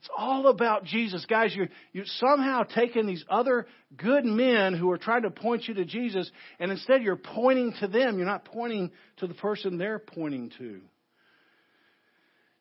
It's 0.02 0.10
all 0.18 0.48
about 0.48 0.82
Jesus. 0.82 1.24
Guys, 1.26 1.54
you 1.54 1.68
you 1.92 2.02
somehow 2.04 2.64
taking 2.64 3.06
these 3.06 3.24
other 3.30 3.68
good 3.96 4.24
men 4.24 4.74
who 4.74 4.90
are 4.90 4.98
trying 4.98 5.22
to 5.22 5.30
point 5.30 5.68
you 5.68 5.74
to 5.74 5.84
Jesus, 5.84 6.28
and 6.58 6.72
instead 6.72 7.04
you're 7.04 7.14
pointing 7.14 7.72
to 7.78 7.86
them. 7.86 8.18
You're 8.18 8.26
not 8.26 8.44
pointing 8.44 8.90
to 9.18 9.28
the 9.28 9.34
person 9.34 9.78
they're 9.78 10.00
pointing 10.00 10.50
to. 10.58 10.80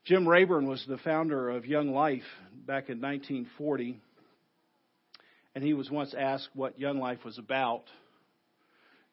Jim 0.06 0.28
Rayburn 0.28 0.68
was 0.68 0.86
the 0.88 1.00
founder 1.00 1.50
of 1.50 1.66
Young 1.66 1.92
Life 1.92 2.22
back 2.54 2.90
in 2.90 3.02
1940, 3.02 4.00
and 5.56 5.64
he 5.64 5.74
was 5.74 5.90
once 5.90 6.14
asked 6.14 6.50
what 6.54 6.80
Young 6.80 7.00
Life 7.00 7.26
was 7.26 7.40
about. 7.40 7.86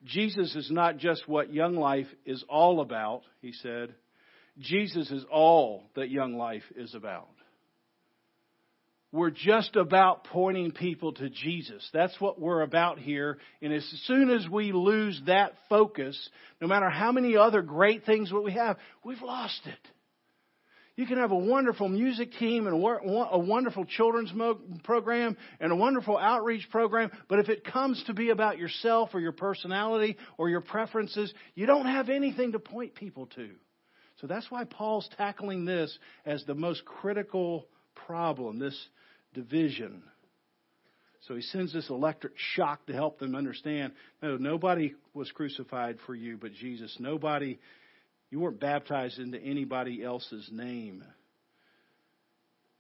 Jesus 0.05 0.55
is 0.55 0.71
not 0.71 0.99
just 0.99 1.27
what 1.27 1.51
Young 1.51 1.77
Life 1.77 2.09
is 2.27 2.45
all 2.47 2.83
about, 2.83 3.23
he 3.41 3.53
said. 3.53 3.95
Jesus 4.59 5.11
is 5.11 5.25
all 5.33 5.85
that 5.97 6.11
Young 6.11 6.35
Life 6.35 6.65
is 6.77 6.95
about. 6.95 7.29
We're 9.11 9.31
just 9.31 9.75
about 9.75 10.25
pointing 10.25 10.73
people 10.73 11.13
to 11.15 11.31
Jesus. 11.31 11.89
That's 11.95 12.21
what 12.21 12.39
we're 12.39 12.61
about 12.61 12.99
here. 12.99 13.39
And 13.63 13.73
as 13.73 13.85
soon 14.05 14.29
as 14.29 14.47
we 14.49 14.73
lose 14.73 15.21
that 15.27 15.55
focus, 15.71 16.29
no 16.61 16.67
matter 16.67 16.91
how 16.91 17.11
many 17.11 17.37
other 17.37 17.63
great 17.63 18.05
things 18.05 18.29
that 18.31 18.41
we 18.41 18.53
have, 18.53 18.77
we've 19.05 19.23
lost 19.23 19.63
it. 19.65 19.89
You 20.97 21.07
can 21.07 21.19
have 21.19 21.31
a 21.31 21.37
wonderful 21.37 21.89
music 21.89 22.33
team 22.41 22.67
and 22.67 22.75
a 22.75 23.39
wonderful 23.39 23.85
children's 23.85 24.33
program 24.83 25.37
and 25.61 25.71
a 25.71 25.77
wonderful 25.77 26.19
outreach 26.19 26.69
program, 26.71 27.13
but 27.29 27.39
if 27.39 27.49
it 27.49 27.65
comes 27.65 28.03
to 28.09 28.15
be 28.15 28.31
about 28.31 28.59
yourself 28.59 29.11
or 29.15 29.21
your 29.21 29.31
personality 29.31 30.17
or 30.39 30.51
your 30.51 30.61
preferences, 30.61 31.33
you 31.55 31.67
don't 31.67 31.87
have 31.87 32.09
anything 32.09 32.51
to 32.51 32.59
point 32.59 32.97
people 32.97 33.27
to. 33.37 33.49
So 34.21 34.27
that's 34.27 34.51
why 34.51 34.65
Paul's 34.65 35.09
tackling 35.17 35.65
this 35.65 35.97
as 36.27 36.45
the 36.45 36.57
most 36.57 36.85
critical 36.85 37.69
problem, 37.95 38.59
this 38.59 38.77
division. 39.35 40.03
So 41.27 41.35
he 41.35 41.43
sends 41.43 41.73
this 41.73 41.91
electric 41.91 42.33
shock 42.37 42.87
to 42.87 42.93
help 42.93 43.19
them 43.19 43.35
understand 43.35 43.93
no, 44.23 44.37
nobody 44.37 44.95
was 45.15 45.31
crucified 45.33 45.99
for 46.07 46.15
you 46.15 46.39
but 46.39 46.53
Jesus. 46.55 46.97
Nobody, 46.99 47.59
you 48.31 48.41
weren't 48.41 48.61
baptized 48.61 49.19
into 49.19 49.39
anybody 49.39 50.03
else's 50.03 50.49
name. 50.51 51.05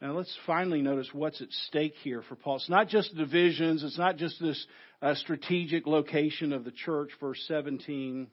Now 0.00 0.12
let's 0.12 0.36
finally 0.46 0.80
notice 0.80 1.08
what's 1.12 1.42
at 1.42 1.50
stake 1.68 1.94
here 2.04 2.22
for 2.22 2.36
Paul. 2.36 2.56
It's 2.56 2.70
not 2.70 2.88
just 2.88 3.16
divisions, 3.16 3.82
it's 3.82 3.98
not 3.98 4.16
just 4.16 4.40
this 4.40 4.64
uh, 5.02 5.14
strategic 5.16 5.86
location 5.86 6.52
of 6.52 6.64
the 6.64 6.70
church, 6.70 7.10
verse 7.20 7.42
17. 7.48 8.28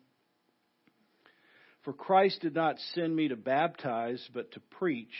For 1.83 1.93
Christ 1.93 2.41
did 2.41 2.55
not 2.55 2.77
send 2.93 3.15
me 3.15 3.29
to 3.29 3.35
baptize, 3.35 4.27
but 4.33 4.51
to 4.53 4.59
preach 4.79 5.13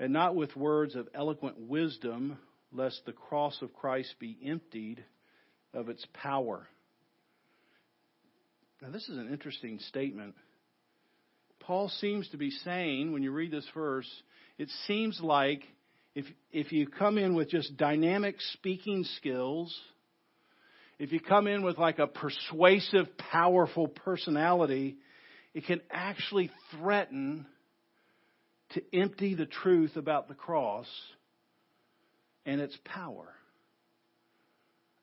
and 0.00 0.14
not 0.14 0.34
with 0.34 0.56
words 0.56 0.96
of 0.96 1.08
eloquent 1.14 1.68
wisdom, 1.68 2.38
lest 2.72 3.02
the 3.04 3.12
cross 3.12 3.56
of 3.60 3.74
Christ 3.74 4.14
be 4.18 4.36
emptied 4.44 5.04
of 5.74 5.90
its 5.90 6.04
power. 6.14 6.66
Now, 8.80 8.90
this 8.90 9.06
is 9.10 9.18
an 9.18 9.28
interesting 9.30 9.78
statement. 9.88 10.34
Paul 11.60 11.90
seems 12.00 12.26
to 12.30 12.38
be 12.38 12.50
saying, 12.50 13.12
when 13.12 13.22
you 13.22 13.30
read 13.30 13.50
this 13.50 13.68
verse, 13.74 14.08
it 14.56 14.70
seems 14.86 15.20
like 15.22 15.62
if, 16.14 16.24
if 16.50 16.72
you 16.72 16.86
come 16.86 17.18
in 17.18 17.34
with 17.34 17.50
just 17.50 17.76
dynamic 17.76 18.36
speaking 18.54 19.04
skills, 19.18 19.78
if 20.98 21.12
you 21.12 21.20
come 21.20 21.46
in 21.46 21.62
with 21.62 21.76
like 21.76 21.98
a 21.98 22.06
persuasive, 22.06 23.06
powerful 23.18 23.86
personality, 23.86 24.96
it 25.52 25.66
can 25.66 25.82
actually 25.90 26.50
threaten 26.72 27.44
to 28.70 28.82
empty 28.94 29.34
the 29.34 29.46
truth 29.46 29.96
about 29.96 30.28
the 30.28 30.34
cross 30.34 30.86
and 32.46 32.60
its 32.60 32.76
power. 32.84 33.28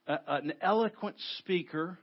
A, 0.08 0.18
an 0.28 0.54
eloquent 0.62 1.18
speaker, 1.40 2.00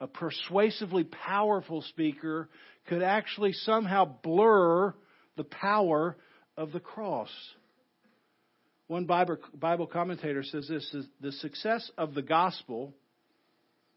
a 0.00 0.06
persuasively 0.06 1.04
powerful 1.04 1.82
speaker, 1.82 2.48
could 2.88 3.02
actually 3.02 3.52
somehow 3.52 4.04
blur 4.04 4.94
the 5.36 5.44
power 5.44 6.16
of 6.56 6.72
the 6.72 6.80
cross. 6.80 7.30
One 8.86 9.06
Bible, 9.06 9.38
Bible 9.54 9.86
commentator 9.86 10.42
says 10.42 10.68
this 10.68 10.94
the 11.20 11.32
success 11.32 11.90
of 11.96 12.14
the 12.14 12.22
gospel 12.22 12.92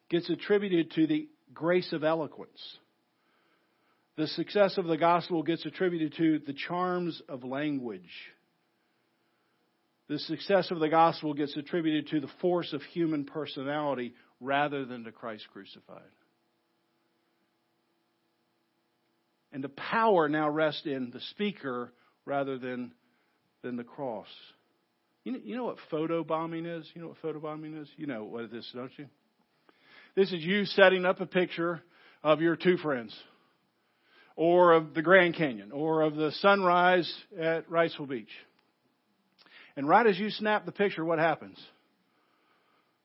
gets 0.10 0.30
attributed 0.30 0.92
to 0.92 1.08
the 1.08 1.28
grace 1.54 1.92
of 1.94 2.04
eloquence 2.04 2.60
the 4.18 4.28
success 4.28 4.78
of 4.78 4.86
the 4.86 4.98
gospel 4.98 5.44
gets 5.44 5.66
attributed 5.66 6.16
to 6.18 6.40
the 6.40 6.54
charms 6.54 7.22
of 7.28 7.44
language. 7.44 8.10
The 10.08 10.20
success 10.20 10.72
of 10.72 10.80
the 10.80 10.90
gospel 10.90 11.34
gets 11.34 11.56
attributed 11.58 12.08
to 12.10 12.20
the 12.20 12.32
force 12.40 12.72
of 12.74 12.82
human 12.84 13.26
personality 13.26 14.14
rather 14.40 14.86
than 14.86 15.04
to 15.04 15.12
Christ 15.12 15.46
crucified. 15.52 16.02
And 19.52 19.64
the 19.64 19.70
power 19.70 20.30
now 20.30 20.50
rests 20.50 20.86
in 20.86 21.12
the 21.12 21.22
speaker 21.32 21.92
rather 22.26 22.58
than, 22.58 22.92
than 23.64 23.78
the 23.78 23.84
cross. 23.84 24.28
You 25.24 25.32
know, 25.32 25.40
you 25.44 25.56
know 25.56 25.66
what 25.66 25.78
photobombing 25.92 26.80
is? 26.80 26.90
You 26.94 27.02
know 27.02 27.08
what 27.08 27.22
photobombing 27.22 27.82
is? 27.82 27.88
You 27.98 28.06
know 28.06 28.26
what 28.26 28.44
it 28.44 28.54
is, 28.54 28.70
don't 28.76 28.92
you? 28.98 29.08
this 30.16 30.32
is 30.32 30.42
you 30.44 30.66
setting 30.66 31.06
up 31.06 31.20
a 31.20 31.26
picture 31.26 31.82
of 32.24 32.42
your 32.42 32.56
two 32.56 32.78
friends, 32.78 33.14
or 34.36 34.74
of 34.74 34.94
the 34.94 35.02
Grand 35.02 35.36
Canyon, 35.36 35.72
or 35.72 36.02
of 36.02 36.16
the 36.16 36.32
sunrise 36.40 37.12
at 37.40 37.70
Wrightsville 37.70 38.10
Beach. 38.10 38.32
And 39.78 39.88
right 39.88 40.06
as 40.06 40.18
you 40.18 40.30
snap 40.30 40.66
the 40.66 40.72
picture, 40.72 41.04
what 41.06 41.20
happens? 41.20 41.58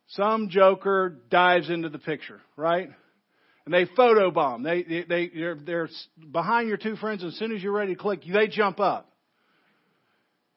Some 0.09 0.49
joker 0.49 1.17
dives 1.31 1.71
into 1.71 1.89
the 1.89 1.99
picture, 1.99 2.41
right? 2.57 2.91
And 3.65 3.75
they 3.75 3.87
photobomb. 3.87 4.65
They, 4.65 4.83
they, 4.83 5.05
they, 5.05 5.29
they're, 5.29 5.55
they're 5.55 5.89
behind 6.33 6.69
your 6.69 6.79
two 6.79 6.97
friends. 6.97 7.23
As 7.23 7.37
soon 7.37 7.55
as 7.55 7.63
you're 7.63 7.73
ready 7.73 7.95
to 7.95 8.01
click, 8.01 8.23
they 8.31 8.49
jump 8.49 8.81
up. 8.81 9.09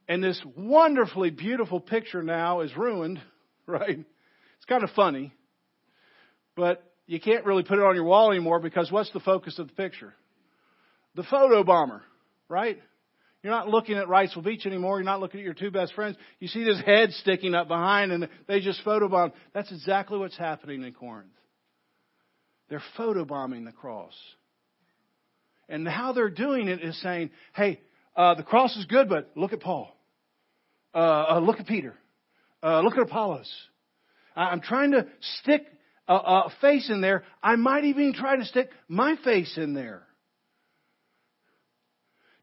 And 0.07 0.23
this 0.23 0.41
wonderfully 0.57 1.29
beautiful 1.29 1.79
picture 1.79 2.23
now 2.23 2.61
is 2.61 2.75
ruined, 2.75 3.21
right? 3.67 3.99
It's 3.99 4.65
kind 4.67 4.83
of 4.83 4.89
funny. 4.91 5.33
But 6.55 6.83
you 7.05 7.19
can't 7.19 7.45
really 7.45 7.63
put 7.63 7.77
it 7.79 7.83
on 7.83 7.95
your 7.95 8.05
wall 8.05 8.31
anymore 8.31 8.59
because 8.59 8.91
what's 8.91 9.11
the 9.11 9.19
focus 9.19 9.59
of 9.59 9.67
the 9.67 9.73
picture? 9.73 10.13
The 11.15 11.23
photo 11.23 11.63
bomber, 11.63 12.01
right? 12.49 12.79
You're 13.43 13.51
not 13.51 13.67
looking 13.67 13.97
at 13.97 14.07
Wrightsville 14.07 14.43
Beach 14.43 14.65
anymore. 14.65 14.97
You're 14.97 15.03
not 15.03 15.19
looking 15.19 15.41
at 15.41 15.43
your 15.43 15.53
two 15.53 15.69
best 15.69 15.93
friends. 15.93 16.15
You 16.39 16.47
see 16.47 16.63
this 16.63 16.79
head 16.85 17.11
sticking 17.11 17.53
up 17.53 17.67
behind 17.67 18.13
and 18.13 18.29
they 18.47 18.61
just 18.61 18.83
photobomb. 18.85 19.33
That's 19.53 19.69
exactly 19.71 20.17
what's 20.17 20.37
happening 20.37 20.81
in 20.83 20.93
Corinth. 20.93 21.27
They're 22.69 22.81
photobombing 22.97 23.65
the 23.65 23.73
cross. 23.73 24.13
And 25.67 25.87
how 25.87 26.13
they're 26.13 26.29
doing 26.29 26.69
it 26.69 26.81
is 26.81 26.99
saying, 27.01 27.31
hey, 27.53 27.81
uh, 28.15 28.35
the 28.35 28.43
cross 28.43 28.75
is 28.77 28.85
good, 28.85 29.09
but 29.09 29.31
look 29.35 29.51
at 29.51 29.59
Paul. 29.59 29.93
Uh, 30.95 31.25
uh, 31.31 31.39
look 31.39 31.59
at 31.59 31.67
Peter. 31.67 31.95
Uh, 32.61 32.79
look 32.81 32.93
at 32.93 33.01
Apollos. 33.03 33.51
I'm 34.35 34.61
trying 34.61 34.91
to 34.91 35.07
stick 35.41 35.65
a, 36.07 36.13
a 36.13 36.53
face 36.61 36.89
in 36.89 37.01
there. 37.01 37.23
I 37.41 37.57
might 37.57 37.83
even 37.83 38.13
try 38.13 38.37
to 38.37 38.45
stick 38.45 38.69
my 38.87 39.17
face 39.23 39.57
in 39.57 39.73
there 39.73 40.03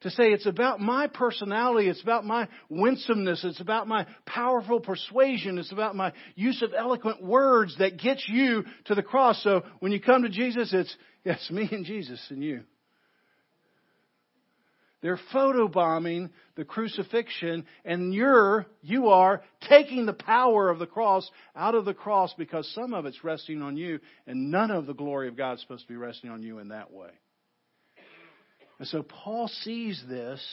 to 0.01 0.09
say 0.09 0.31
it's 0.31 0.47
about 0.47 0.79
my 0.79 1.07
personality, 1.07 1.87
it's 1.87 2.01
about 2.01 2.25
my 2.25 2.47
winsomeness, 2.69 3.43
it's 3.43 3.61
about 3.61 3.87
my 3.87 4.07
powerful 4.25 4.79
persuasion, 4.79 5.57
it's 5.57 5.71
about 5.71 5.95
my 5.95 6.11
use 6.35 6.61
of 6.61 6.73
eloquent 6.77 7.23
words 7.23 7.75
that 7.77 7.99
gets 7.99 8.27
you 8.27 8.65
to 8.85 8.95
the 8.95 9.03
cross. 9.03 9.41
So 9.43 9.63
when 9.79 9.91
you 9.91 10.01
come 10.01 10.23
to 10.23 10.29
Jesus, 10.29 10.73
it's, 10.73 10.95
yes, 11.23 11.47
me 11.51 11.67
and 11.71 11.85
Jesus 11.85 12.19
and 12.29 12.43
you. 12.43 12.61
They're 15.01 15.19
photobombing 15.33 16.29
the 16.55 16.63
crucifixion 16.63 17.65
and 17.83 18.13
you're, 18.13 18.67
you 18.83 19.09
are 19.09 19.41
taking 19.67 20.05
the 20.05 20.13
power 20.13 20.69
of 20.69 20.77
the 20.77 20.85
cross 20.85 21.29
out 21.55 21.73
of 21.73 21.85
the 21.85 21.93
cross 21.93 22.33
because 22.37 22.71
some 22.75 22.93
of 22.93 23.07
it's 23.07 23.23
resting 23.23 23.63
on 23.63 23.77
you 23.77 23.99
and 24.27 24.51
none 24.51 24.69
of 24.69 24.85
the 24.85 24.93
glory 24.93 25.27
of 25.27 25.35
God 25.35 25.53
is 25.53 25.61
supposed 25.61 25.83
to 25.83 25.87
be 25.87 25.95
resting 25.95 26.29
on 26.29 26.43
you 26.43 26.59
in 26.59 26.67
that 26.67 26.91
way. 26.91 27.09
And 28.81 28.87
so 28.87 29.03
Paul 29.03 29.47
sees 29.47 30.03
this 30.09 30.43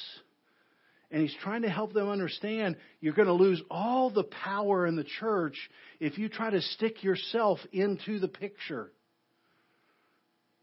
and 1.11 1.23
he's 1.23 1.35
trying 1.43 1.63
to 1.63 1.71
help 1.71 1.95
them 1.95 2.11
understand 2.11 2.77
you're 3.01 3.15
going 3.15 3.27
to 3.27 3.33
lose 3.33 3.63
all 3.71 4.11
the 4.11 4.25
power 4.25 4.87
in 4.87 4.97
the 4.97 5.07
church 5.19 5.57
if 5.99 6.19
you 6.19 6.29
try 6.29 6.51
to 6.51 6.61
stick 6.61 7.03
yourself 7.03 7.59
into 7.73 8.19
the 8.19 8.29
picture. 8.29 8.93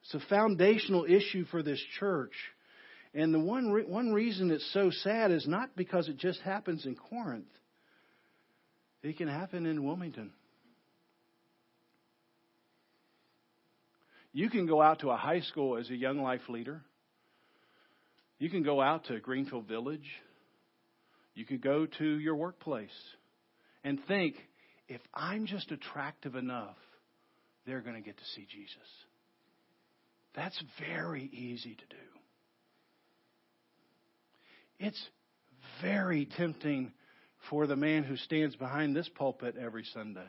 It's 0.04 0.14
a 0.14 0.30
foundational 0.30 1.06
issue 1.06 1.46
for 1.46 1.64
this 1.64 1.82
church. 2.00 2.34
And 3.16 3.34
the 3.34 3.40
one, 3.40 3.72
re- 3.72 3.86
one 3.86 4.14
reason 4.14 4.52
it's 4.52 4.72
so 4.72 4.92
sad 4.92 5.32
is 5.32 5.48
not 5.48 5.76
because 5.76 6.08
it 6.08 6.18
just 6.18 6.42
happens 6.42 6.86
in 6.86 6.96
Corinth, 6.96 7.50
it 9.02 9.18
can 9.18 9.28
happen 9.28 9.66
in 9.66 9.84
Wilmington. 9.84 10.34
You 14.34 14.52
can 14.52 14.68
go 14.68 14.84
out 14.84 15.00
to 15.00 15.10
a 15.10 15.18
high 15.18 15.42
school 15.42 15.78
as 15.78 15.90
a 15.90 15.96
young 15.96 16.22
life 16.22 16.48
leader 16.48 16.84
you 18.40 18.50
can 18.50 18.64
go 18.64 18.82
out 18.82 19.06
to 19.06 19.20
Greenfield 19.20 19.68
Village. 19.68 20.10
You 21.34 21.46
can 21.46 21.58
go 21.58 21.86
to 21.86 22.20
your 22.20 22.36
workplace 22.36 22.90
and 23.84 24.00
think, 24.08 24.36
if 24.88 25.02
I'm 25.14 25.46
just 25.46 25.72
attractive 25.72 26.36
enough, 26.36 26.78
they're 27.66 27.82
going 27.82 27.96
to 27.96 28.02
get 28.02 28.18
to 28.18 28.26
see 28.36 28.48
Jesus. 28.50 28.78
That's 30.36 30.62
very 30.80 31.24
easy 31.24 31.76
to 31.76 31.86
do. 31.90 31.96
It's 34.80 35.02
very 35.82 36.28
tempting 36.38 36.92
for 37.50 37.68
the 37.68 37.76
man 37.76 38.04
who 38.04 38.18
stands 38.18 38.56
behind 38.56 38.96
this 38.96 39.10
pulpit 39.16 39.56
every 39.60 39.86
Sunday 39.94 40.28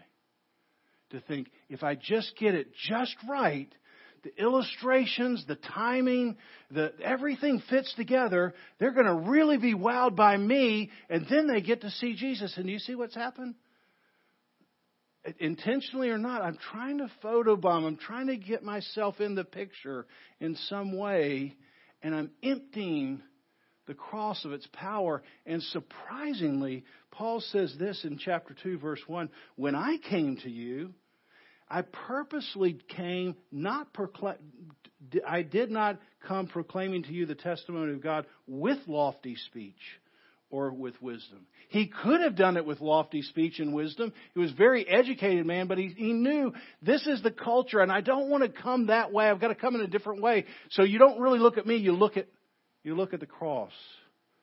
to 1.10 1.20
think, 1.20 1.48
if 1.68 1.82
I 1.82 1.94
just 1.94 2.32
get 2.38 2.54
it 2.54 2.68
just 2.88 3.14
right, 3.28 3.68
the 4.26 4.42
illustrations, 4.42 5.44
the 5.46 5.54
timing, 5.54 6.36
the 6.70 6.92
everything 7.00 7.62
fits 7.70 7.94
together. 7.94 8.54
They're 8.78 8.92
going 8.92 9.06
to 9.06 9.30
really 9.30 9.56
be 9.56 9.74
wowed 9.74 10.16
by 10.16 10.36
me, 10.36 10.90
and 11.08 11.26
then 11.30 11.46
they 11.46 11.60
get 11.60 11.82
to 11.82 11.90
see 11.90 12.16
Jesus. 12.16 12.56
And 12.56 12.68
you 12.68 12.80
see 12.80 12.96
what's 12.96 13.14
happened? 13.14 13.54
Intentionally 15.38 16.10
or 16.10 16.18
not, 16.18 16.42
I'm 16.42 16.58
trying 16.72 16.98
to 16.98 17.10
photobomb. 17.22 17.86
I'm 17.86 17.96
trying 17.96 18.26
to 18.28 18.36
get 18.36 18.64
myself 18.64 19.20
in 19.20 19.36
the 19.36 19.44
picture 19.44 20.06
in 20.40 20.56
some 20.68 20.96
way, 20.96 21.54
and 22.02 22.14
I'm 22.14 22.30
emptying 22.42 23.22
the 23.86 23.94
cross 23.94 24.44
of 24.44 24.52
its 24.52 24.66
power. 24.72 25.22
And 25.46 25.62
surprisingly, 25.62 26.84
Paul 27.12 27.40
says 27.40 27.76
this 27.78 28.04
in 28.04 28.18
chapter 28.18 28.56
2, 28.60 28.78
verse 28.78 29.02
1 29.06 29.30
When 29.54 29.76
I 29.76 29.98
came 29.98 30.36
to 30.38 30.50
you, 30.50 30.94
I 31.68 31.82
purposely 31.82 32.78
came 32.88 33.34
not 33.50 33.92
proclaim, 33.92 34.36
I 35.26 35.42
did 35.42 35.70
not 35.70 35.98
come 36.26 36.46
proclaiming 36.46 37.02
to 37.04 37.12
you 37.12 37.26
the 37.26 37.34
testimony 37.34 37.92
of 37.92 38.02
God 38.02 38.26
with 38.46 38.78
lofty 38.86 39.36
speech 39.36 39.74
or 40.48 40.70
with 40.70 41.00
wisdom. 41.02 41.46
He 41.68 41.88
could 41.88 42.20
have 42.20 42.36
done 42.36 42.56
it 42.56 42.64
with 42.64 42.80
lofty 42.80 43.22
speech 43.22 43.58
and 43.58 43.74
wisdom. 43.74 44.12
He 44.32 44.40
was 44.40 44.52
a 44.52 44.54
very 44.54 44.88
educated 44.88 45.44
man, 45.44 45.66
but 45.66 45.78
he, 45.78 45.88
he 45.88 46.12
knew 46.12 46.52
this 46.82 47.04
is 47.06 47.20
the 47.22 47.32
culture 47.32 47.80
and 47.80 47.90
I 47.90 48.00
don't 48.00 48.30
want 48.30 48.44
to 48.44 48.62
come 48.62 48.86
that 48.86 49.12
way. 49.12 49.28
I've 49.28 49.40
got 49.40 49.48
to 49.48 49.56
come 49.56 49.74
in 49.74 49.80
a 49.80 49.88
different 49.88 50.22
way. 50.22 50.44
So 50.70 50.82
you 50.82 50.98
don't 50.98 51.20
really 51.20 51.40
look 51.40 51.58
at 51.58 51.66
me, 51.66 51.76
you 51.76 51.92
look 51.92 52.16
at, 52.16 52.28
you 52.84 52.94
look 52.94 53.12
at 53.12 53.20
the 53.20 53.26
cross. 53.26 53.72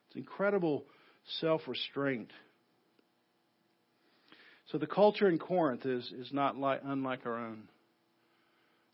It's 0.08 0.18
incredible 0.18 0.86
self-restraint. 1.40 2.32
So 4.72 4.78
the 4.78 4.88
culture 4.88 5.28
in 5.28 5.40
Corinth 5.40 5.86
is, 5.86 6.12
is 6.18 6.32
not 6.32 6.58
like, 6.58 6.82
unlike 6.84 7.26
our 7.26 7.38
own. 7.38 7.64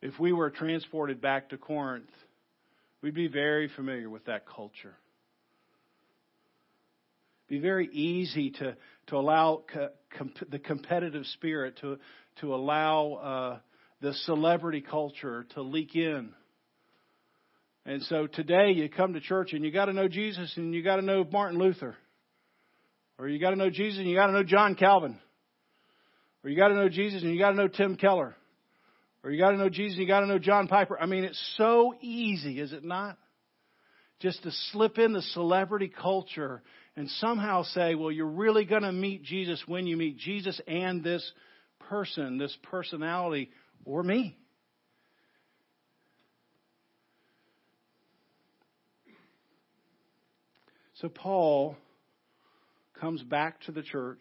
If 0.01 0.17
we 0.19 0.31
were 0.31 0.49
transported 0.49 1.21
back 1.21 1.49
to 1.49 1.57
Corinth, 1.57 2.09
we'd 3.01 3.13
be 3.13 3.27
very 3.27 3.69
familiar 3.75 4.09
with 4.09 4.25
that 4.25 4.45
culture. 4.47 4.95
It'd 7.47 7.61
be 7.61 7.67
very 7.67 7.87
easy 7.91 8.51
to, 8.51 8.75
to 9.07 9.15
allow 9.17 9.63
co- 9.71 9.89
comp- 10.17 10.49
the 10.49 10.59
competitive 10.59 11.25
spirit 11.33 11.77
to, 11.81 11.97
to 12.41 12.55
allow 12.55 13.13
uh, 13.13 13.59
the 14.01 14.13
celebrity 14.25 14.81
culture 14.81 15.45
to 15.55 15.61
leak 15.61 15.95
in. 15.95 16.31
And 17.85 18.03
so 18.03 18.27
today 18.27 18.71
you 18.71 18.87
come 18.87 19.13
to 19.13 19.19
church 19.19 19.53
and 19.53 19.65
you 19.65 19.71
got 19.71 19.85
to 19.85 19.93
know 19.93 20.07
Jesus 20.07 20.53
and 20.57 20.73
you 20.73 20.83
got 20.83 20.97
to 20.97 21.01
know 21.01 21.25
Martin 21.29 21.57
Luther. 21.57 21.95
Or 23.17 23.27
you 23.27 23.39
got 23.39 23.49
to 23.49 23.55
know 23.55 23.69
Jesus 23.69 23.99
and 23.99 24.07
you 24.07 24.15
got 24.15 24.27
to 24.27 24.33
know 24.33 24.43
John 24.43 24.75
Calvin. 24.75 25.19
Or 26.43 26.49
you 26.49 26.57
got 26.57 26.69
to 26.69 26.75
know 26.75 26.89
Jesus 26.89 27.21
and 27.21 27.33
you 27.33 27.39
got 27.39 27.51
to 27.51 27.57
know 27.57 27.67
Tim 27.67 27.95
Keller. 27.95 28.35
Or 29.23 29.31
you 29.31 29.39
got 29.39 29.51
to 29.51 29.57
know 29.57 29.69
Jesus 29.69 29.97
and 29.97 30.01
you 30.01 30.07
got 30.07 30.21
to 30.21 30.27
know 30.27 30.39
John 30.39 30.67
Piper. 30.67 30.97
I 30.99 31.05
mean, 31.05 31.23
it's 31.23 31.53
so 31.57 31.93
easy, 32.01 32.59
is 32.59 32.71
it 32.71 32.83
not? 32.83 33.17
Just 34.19 34.43
to 34.43 34.51
slip 34.71 34.97
in 34.97 35.13
the 35.13 35.21
celebrity 35.21 35.89
culture 35.89 36.61
and 36.95 37.09
somehow 37.09 37.63
say, 37.63 37.95
well, 37.95 38.11
you're 38.11 38.25
really 38.25 38.65
going 38.65 38.83
to 38.83 38.91
meet 38.91 39.23
Jesus 39.23 39.61
when 39.65 39.87
you 39.87 39.97
meet 39.97 40.17
Jesus 40.17 40.59
and 40.67 41.03
this 41.03 41.29
person, 41.89 42.37
this 42.37 42.55
personality, 42.63 43.49
or 43.85 44.03
me. 44.03 44.37
So 50.95 51.07
Paul 51.07 51.77
comes 52.99 53.23
back 53.23 53.61
to 53.61 53.71
the 53.71 53.81
church 53.81 54.19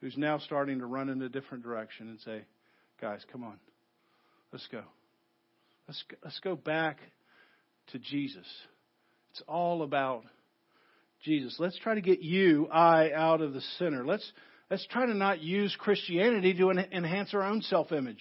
who's 0.00 0.16
now 0.16 0.38
starting 0.38 0.80
to 0.80 0.86
run 0.86 1.08
in 1.08 1.20
a 1.22 1.28
different 1.28 1.64
direction 1.64 2.08
and 2.08 2.20
say, 2.20 2.44
guys, 3.00 3.20
come 3.32 3.44
on, 3.44 3.58
let's 4.52 4.66
go. 4.70 4.82
Let's 5.88 6.04
let's 6.24 6.40
go 6.40 6.56
back 6.56 6.98
to 7.92 7.98
Jesus. 7.98 8.46
It's 9.30 9.42
all 9.46 9.82
about 9.82 10.24
Jesus. 11.22 11.56
Let's 11.58 11.78
try 11.78 11.94
to 11.94 12.00
get 12.00 12.20
you, 12.20 12.68
I, 12.68 13.12
out 13.12 13.40
of 13.40 13.52
the 13.52 13.60
center. 13.78 14.04
Let's 14.04 14.30
let's 14.70 14.86
try 14.86 15.06
to 15.06 15.14
not 15.14 15.40
use 15.40 15.76
Christianity 15.78 16.54
to 16.54 16.70
enhance 16.70 17.34
our 17.34 17.42
own 17.42 17.62
self-image. 17.62 18.20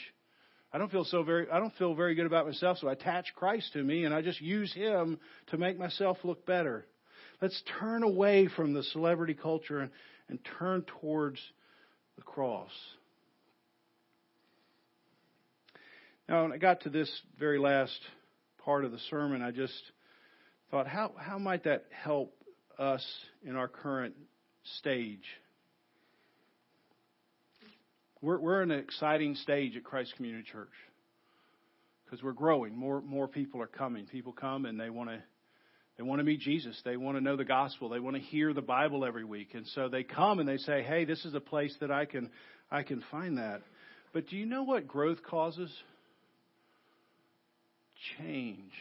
I 0.71 0.77
don't 0.77 0.91
feel 0.91 1.05
so 1.05 1.23
very 1.23 1.49
I 1.49 1.59
don't 1.59 1.73
feel 1.75 1.95
very 1.95 2.15
good 2.15 2.25
about 2.25 2.45
myself, 2.45 2.77
so 2.79 2.89
I 2.89 2.93
attach 2.93 3.33
Christ 3.35 3.73
to 3.73 3.83
me 3.83 4.03
and 4.03 4.13
I 4.13 4.21
just 4.21 4.41
use 4.41 4.73
him 4.73 5.19
to 5.47 5.57
make 5.57 5.79
myself 5.79 6.17
look 6.23 6.45
better. 6.45 6.85
Let's 7.41 7.61
turn 7.79 8.03
away 8.03 8.47
from 8.55 8.73
the 8.73 8.83
celebrity 8.83 9.33
culture 9.33 9.79
and, 9.79 9.91
and 10.29 10.39
turn 10.59 10.85
towards 11.01 11.39
the 12.15 12.21
cross. 12.21 12.71
Now, 16.27 16.43
when 16.43 16.51
I 16.51 16.57
got 16.57 16.81
to 16.81 16.89
this 16.89 17.09
very 17.39 17.59
last 17.59 17.99
part 18.63 18.83
of 18.83 18.91
the 18.91 18.99
sermon, 19.09 19.41
I 19.41 19.51
just 19.51 19.73
thought, 20.71 20.87
how, 20.87 21.11
how 21.17 21.37
might 21.37 21.65
that 21.65 21.85
help 21.91 22.33
us 22.79 23.05
in 23.43 23.55
our 23.55 23.67
current 23.67 24.15
stage? 24.79 25.23
We're, 28.21 28.39
we're 28.39 28.63
in 28.63 28.71
an 28.71 28.79
exciting 28.79 29.35
stage 29.35 29.75
at 29.75 29.83
Christ 29.83 30.13
Community 30.15 30.45
Church 30.51 30.71
because 32.05 32.23
we're 32.23 32.33
growing. 32.33 32.75
More, 32.75 33.01
more 33.01 33.27
people 33.27 33.61
are 33.61 33.67
coming. 33.67 34.05
People 34.05 34.31
come 34.31 34.65
and 34.65 34.79
they 34.79 34.89
want 34.89 35.09
to 35.09 35.19
they 35.97 36.03
want 36.03 36.19
to 36.19 36.25
meet 36.25 36.41
Jesus. 36.41 36.79
They 36.83 36.97
want 36.97 37.17
to 37.17 37.23
know 37.23 37.37
the 37.37 37.45
gospel. 37.45 37.89
They 37.89 37.99
want 37.99 38.17
to 38.17 38.21
hear 38.21 38.53
the 38.53 38.61
Bible 38.61 39.05
every 39.05 39.23
week. 39.23 39.53
And 39.53 39.65
so 39.67 39.87
they 39.87 40.03
come 40.03 40.39
and 40.39 40.47
they 40.47 40.57
say, 40.57 40.83
"Hey, 40.83 41.05
this 41.05 41.23
is 41.23 41.33
a 41.33 41.39
place 41.39 41.75
that 41.79 41.89
I 41.89 42.05
can 42.05 42.31
I 42.69 42.83
can 42.83 43.01
find 43.11 43.37
that." 43.37 43.61
But 44.13 44.27
do 44.27 44.35
you 44.35 44.45
know 44.45 44.63
what 44.63 44.87
growth 44.87 45.23
causes? 45.23 45.71
Change. 48.17 48.71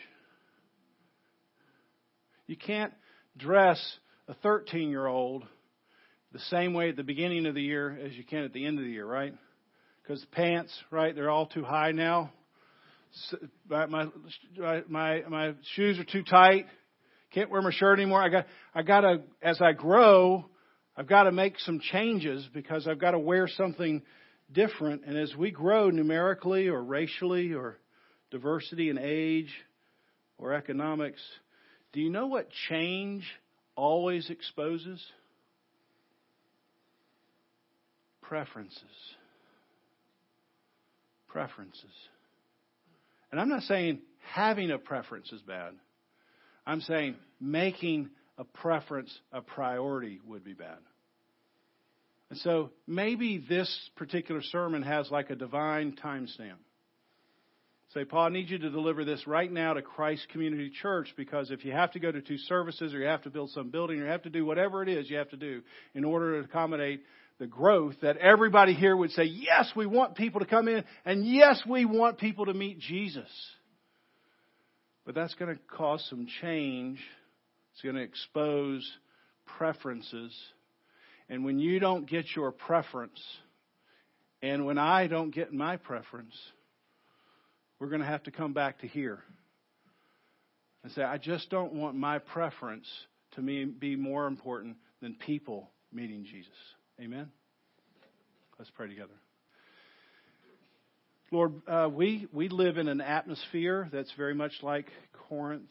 You 2.46 2.57
can't 2.57 2.92
dress 3.37 3.81
a 4.29 4.35
13-year-old 4.35 5.44
the 6.33 6.38
same 6.50 6.74
way 6.74 6.90
at 6.90 6.96
the 6.96 7.03
beginning 7.03 7.46
of 7.46 7.55
the 7.55 7.62
year 7.62 7.96
as 8.05 8.12
you 8.14 8.24
can 8.24 8.44
at 8.44 8.53
the 8.53 8.66
end 8.66 8.79
of 8.79 8.85
the 8.85 8.90
year, 8.90 9.07
right? 9.07 9.33
Because 10.03 10.20
the 10.20 10.27
pants, 10.27 10.72
right, 10.90 11.14
they're 11.14 11.31
all 11.31 11.46
too 11.46 11.64
high 11.64 11.92
now. 11.92 12.33
My, 13.68 13.87
my 13.87 14.83
my 14.88 15.22
my 15.29 15.55
shoes 15.77 16.00
are 16.00 16.05
too 16.05 16.24
tight 16.24 16.66
can't 17.35 17.51
wear 17.51 17.61
my 17.61 17.73
shirt 17.73 17.99
anymore. 17.99 18.23
I 18.23 18.29
got, 18.29 18.47
I 18.75 18.83
got 18.83 19.01
to, 19.01 19.23
as 19.42 19.61
I 19.61 19.73
grow, 19.73 20.47
I've 20.97 21.09
got 21.09 21.25
to 21.25 21.33
make 21.33 21.59
some 21.59 21.81
changes 21.81 22.49
because 22.55 22.87
I've 22.87 23.01
got 23.01 23.11
to 23.11 23.18
wear 23.18 23.49
something 23.49 24.03
different. 24.53 25.03
And 25.07 25.18
as 25.18 25.35
we 25.37 25.51
grow 25.51 25.90
numerically 25.90 26.68
or 26.68 26.83
racially 26.83 27.53
or 27.53 27.79
diversity 28.31 28.88
in 28.90 28.99
age 28.99 29.53
or 30.38 30.55
economics, 30.55 31.20
do 31.92 32.01
you 32.01 32.11
know 32.11 32.29
what 32.29 32.49
change 32.68 33.25
always 33.75 34.31
exposes? 34.31 35.05
Preferences. 38.23 38.83
Preferences. 41.27 41.85
And 43.33 43.40
I'm 43.40 43.49
not 43.49 43.62
saying 43.62 44.01
having 44.33 44.70
a 44.70 44.79
preference 44.79 45.33
is 45.33 45.42
bad. 45.42 45.73
I'm 46.66 46.81
saying 46.81 47.16
making 47.40 48.11
a 48.38 48.44
preference 48.44 49.16
a 49.33 49.40
priority 49.40 50.20
would 50.27 50.44
be 50.44 50.55
bad. 50.55 50.79
And 52.31 52.38
so 52.40 52.70
maybe 52.87 53.44
this 53.48 53.90
particular 53.96 54.42
sermon 54.42 54.83
has 54.83 55.11
like 55.11 55.31
a 55.31 55.37
divine 55.37 55.96
timestamp. 56.03 56.59
Say, 57.92 58.05
Paul, 58.05 58.27
I 58.27 58.29
need 58.31 58.50
you 58.50 58.59
to 58.59 58.70
deliver 58.70 59.05
this 59.05 59.24
right 59.24 59.50
now 59.50 59.74
to 59.74 59.83
Christ 59.83 60.27
Community 60.33 60.68
Church 60.83 61.14
because 61.16 61.53
if 61.53 61.64
you 61.64 61.70
have 61.70 61.92
to 61.92 62.00
go 62.00 62.11
to 62.11 62.20
two 62.20 62.38
services 62.38 62.92
or 62.92 62.98
you 62.98 63.07
have 63.07 63.22
to 63.22 63.31
build 63.31 63.50
some 63.50 63.70
building 63.70 64.00
or 64.00 64.05
you 64.07 64.11
have 64.11 64.22
to 64.22 64.31
do 64.31 64.44
whatever 64.44 64.83
it 64.83 64.88
is 64.88 65.09
you 65.09 65.16
have 65.16 65.31
to 65.31 65.37
do 65.37 65.62
in 65.94 66.05
order 66.05 66.40
to 66.40 66.48
accommodate 66.48 67.03
the 67.38 67.46
growth, 67.46 67.94
that 68.03 68.16
everybody 68.16 68.74
here 68.74 68.96
would 68.96 69.12
say, 69.12 69.24
yes, 69.24 69.70
we 69.77 69.87
want 69.87 70.16
people 70.16 70.40
to 70.40 70.46
come 70.46 70.66
in 70.66 70.83
and 71.05 71.24
yes, 71.24 71.62
we 71.68 71.85
want 71.85 72.18
people 72.18 72.46
to 72.46 72.55
meet 72.55 72.81
Jesus. 72.81 73.31
But 75.05 75.14
that's 75.14 75.35
going 75.35 75.55
to 75.55 75.61
cause 75.77 76.05
some 76.09 76.27
change. 76.40 76.99
It's 77.73 77.83
going 77.83 77.97
to 77.97 78.03
expose 78.03 78.90
preferences. 79.59 80.35
And 81.29 81.45
when 81.45 81.59
you 81.59 81.79
don't 81.79 82.09
get 82.09 82.27
your 82.35 82.53
preference, 82.53 83.21
and 84.43 84.67
when 84.67 84.79
I 84.79 85.07
don't 85.07 85.31
get 85.31 85.53
my 85.53 85.77
preference, 85.77 86.35
we're 87.79 87.88
going 87.88 88.01
to 88.01 88.07
have 88.07 88.23
to 88.25 88.31
come 88.31 88.53
back 88.53 88.81
to 88.81 88.87
here 88.87 89.21
and 90.83 90.93
say, 90.93 91.03
I 91.03 91.19
just 91.19 91.51
don't 91.51 91.73
want 91.73 91.97
my 91.97 92.19
preference 92.19 92.87
to 93.33 93.43
me 93.43 93.64
be 93.64 93.97
more 93.97 94.27
important 94.27 94.77
than 95.01 95.14
people 95.14 95.71
meeting 95.93 96.25
Jesus. 96.25 96.53
Amen? 97.01 97.31
Let's 98.59 98.71
pray 98.71 98.88
together. 98.88 99.14
Lord, 101.35 101.62
uh, 101.66 101.88
we, 101.92 102.29
we 102.33 102.49
live 102.49 102.79
in 102.79 102.87
an 102.87 103.01
atmosphere 103.01 103.88
that's 103.92 104.12
very 104.16 104.37
much 104.37 104.53
like 104.62 104.87
Corinth. 105.29 105.68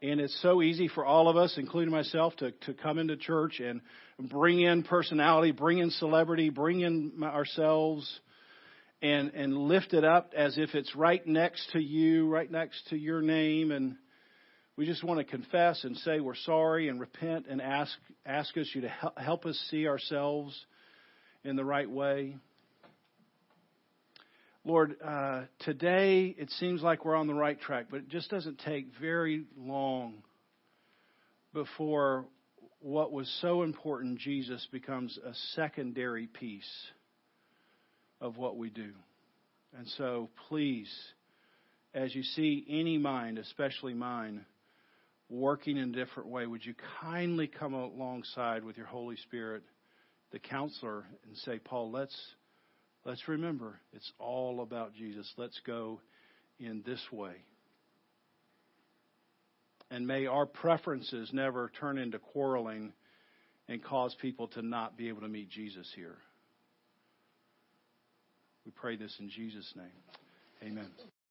And 0.00 0.22
it's 0.22 0.40
so 0.40 0.62
easy 0.62 0.88
for 0.88 1.04
all 1.04 1.28
of 1.28 1.36
us, 1.36 1.52
including 1.58 1.92
myself, 1.92 2.34
to, 2.36 2.52
to 2.52 2.72
come 2.72 2.98
into 2.98 3.18
church 3.18 3.60
and 3.60 3.82
bring 4.18 4.62
in 4.62 4.84
personality, 4.84 5.52
bring 5.52 5.80
in 5.80 5.90
celebrity, 5.90 6.48
bring 6.48 6.80
in 6.80 7.22
ourselves, 7.22 8.10
and, 9.02 9.32
and 9.34 9.54
lift 9.54 9.92
it 9.92 10.02
up 10.02 10.32
as 10.34 10.56
if 10.56 10.74
it's 10.74 10.96
right 10.96 11.26
next 11.26 11.68
to 11.72 11.78
you, 11.78 12.26
right 12.26 12.50
next 12.50 12.88
to 12.88 12.96
your 12.96 13.20
name. 13.20 13.70
And 13.70 13.96
we 14.78 14.86
just 14.86 15.04
want 15.04 15.18
to 15.18 15.24
confess 15.24 15.84
and 15.84 15.94
say 15.98 16.20
we're 16.20 16.36
sorry 16.36 16.88
and 16.88 16.98
repent 16.98 17.44
and 17.50 17.60
ask, 17.60 17.92
ask 18.24 18.56
us 18.56 18.70
you 18.74 18.80
to 18.80 19.12
help 19.18 19.44
us 19.44 19.62
see 19.70 19.86
ourselves 19.86 20.58
in 21.44 21.54
the 21.54 21.66
right 21.66 21.90
way. 21.90 22.38
Lord, 24.68 24.96
uh, 25.02 25.44
today 25.60 26.34
it 26.36 26.50
seems 26.50 26.82
like 26.82 27.06
we're 27.06 27.16
on 27.16 27.26
the 27.26 27.32
right 27.32 27.58
track, 27.58 27.86
but 27.90 28.00
it 28.00 28.10
just 28.10 28.28
doesn't 28.28 28.58
take 28.66 28.88
very 29.00 29.46
long 29.56 30.22
before 31.54 32.26
what 32.80 33.10
was 33.10 33.26
so 33.40 33.62
important, 33.62 34.18
Jesus, 34.18 34.68
becomes 34.70 35.18
a 35.24 35.32
secondary 35.54 36.26
piece 36.26 36.70
of 38.20 38.36
what 38.36 38.58
we 38.58 38.68
do. 38.68 38.90
And 39.74 39.88
so, 39.96 40.28
please, 40.50 40.92
as 41.94 42.14
you 42.14 42.22
see 42.22 42.66
any 42.68 42.98
mind, 42.98 43.38
especially 43.38 43.94
mine, 43.94 44.44
working 45.30 45.78
in 45.78 45.94
a 45.94 46.04
different 46.04 46.28
way, 46.28 46.46
would 46.46 46.66
you 46.66 46.74
kindly 47.00 47.46
come 47.46 47.72
alongside 47.72 48.62
with 48.64 48.76
your 48.76 48.86
Holy 48.86 49.16
Spirit, 49.16 49.62
the 50.30 50.38
counselor, 50.38 51.06
and 51.26 51.34
say, 51.38 51.58
Paul, 51.58 51.90
let's 51.90 52.14
Let's 53.08 53.26
remember, 53.26 53.80
it's 53.94 54.12
all 54.18 54.60
about 54.60 54.92
Jesus. 54.94 55.32
Let's 55.38 55.58
go 55.66 56.02
in 56.60 56.82
this 56.84 57.00
way. 57.10 57.36
And 59.90 60.06
may 60.06 60.26
our 60.26 60.44
preferences 60.44 61.30
never 61.32 61.72
turn 61.80 61.96
into 61.96 62.18
quarreling 62.18 62.92
and 63.66 63.82
cause 63.82 64.14
people 64.20 64.48
to 64.48 64.60
not 64.60 64.98
be 64.98 65.08
able 65.08 65.22
to 65.22 65.28
meet 65.28 65.48
Jesus 65.48 65.90
here. 65.96 66.18
We 68.66 68.72
pray 68.72 68.96
this 68.96 69.16
in 69.18 69.30
Jesus' 69.30 69.72
name. 69.74 70.70
Amen. 70.70 70.90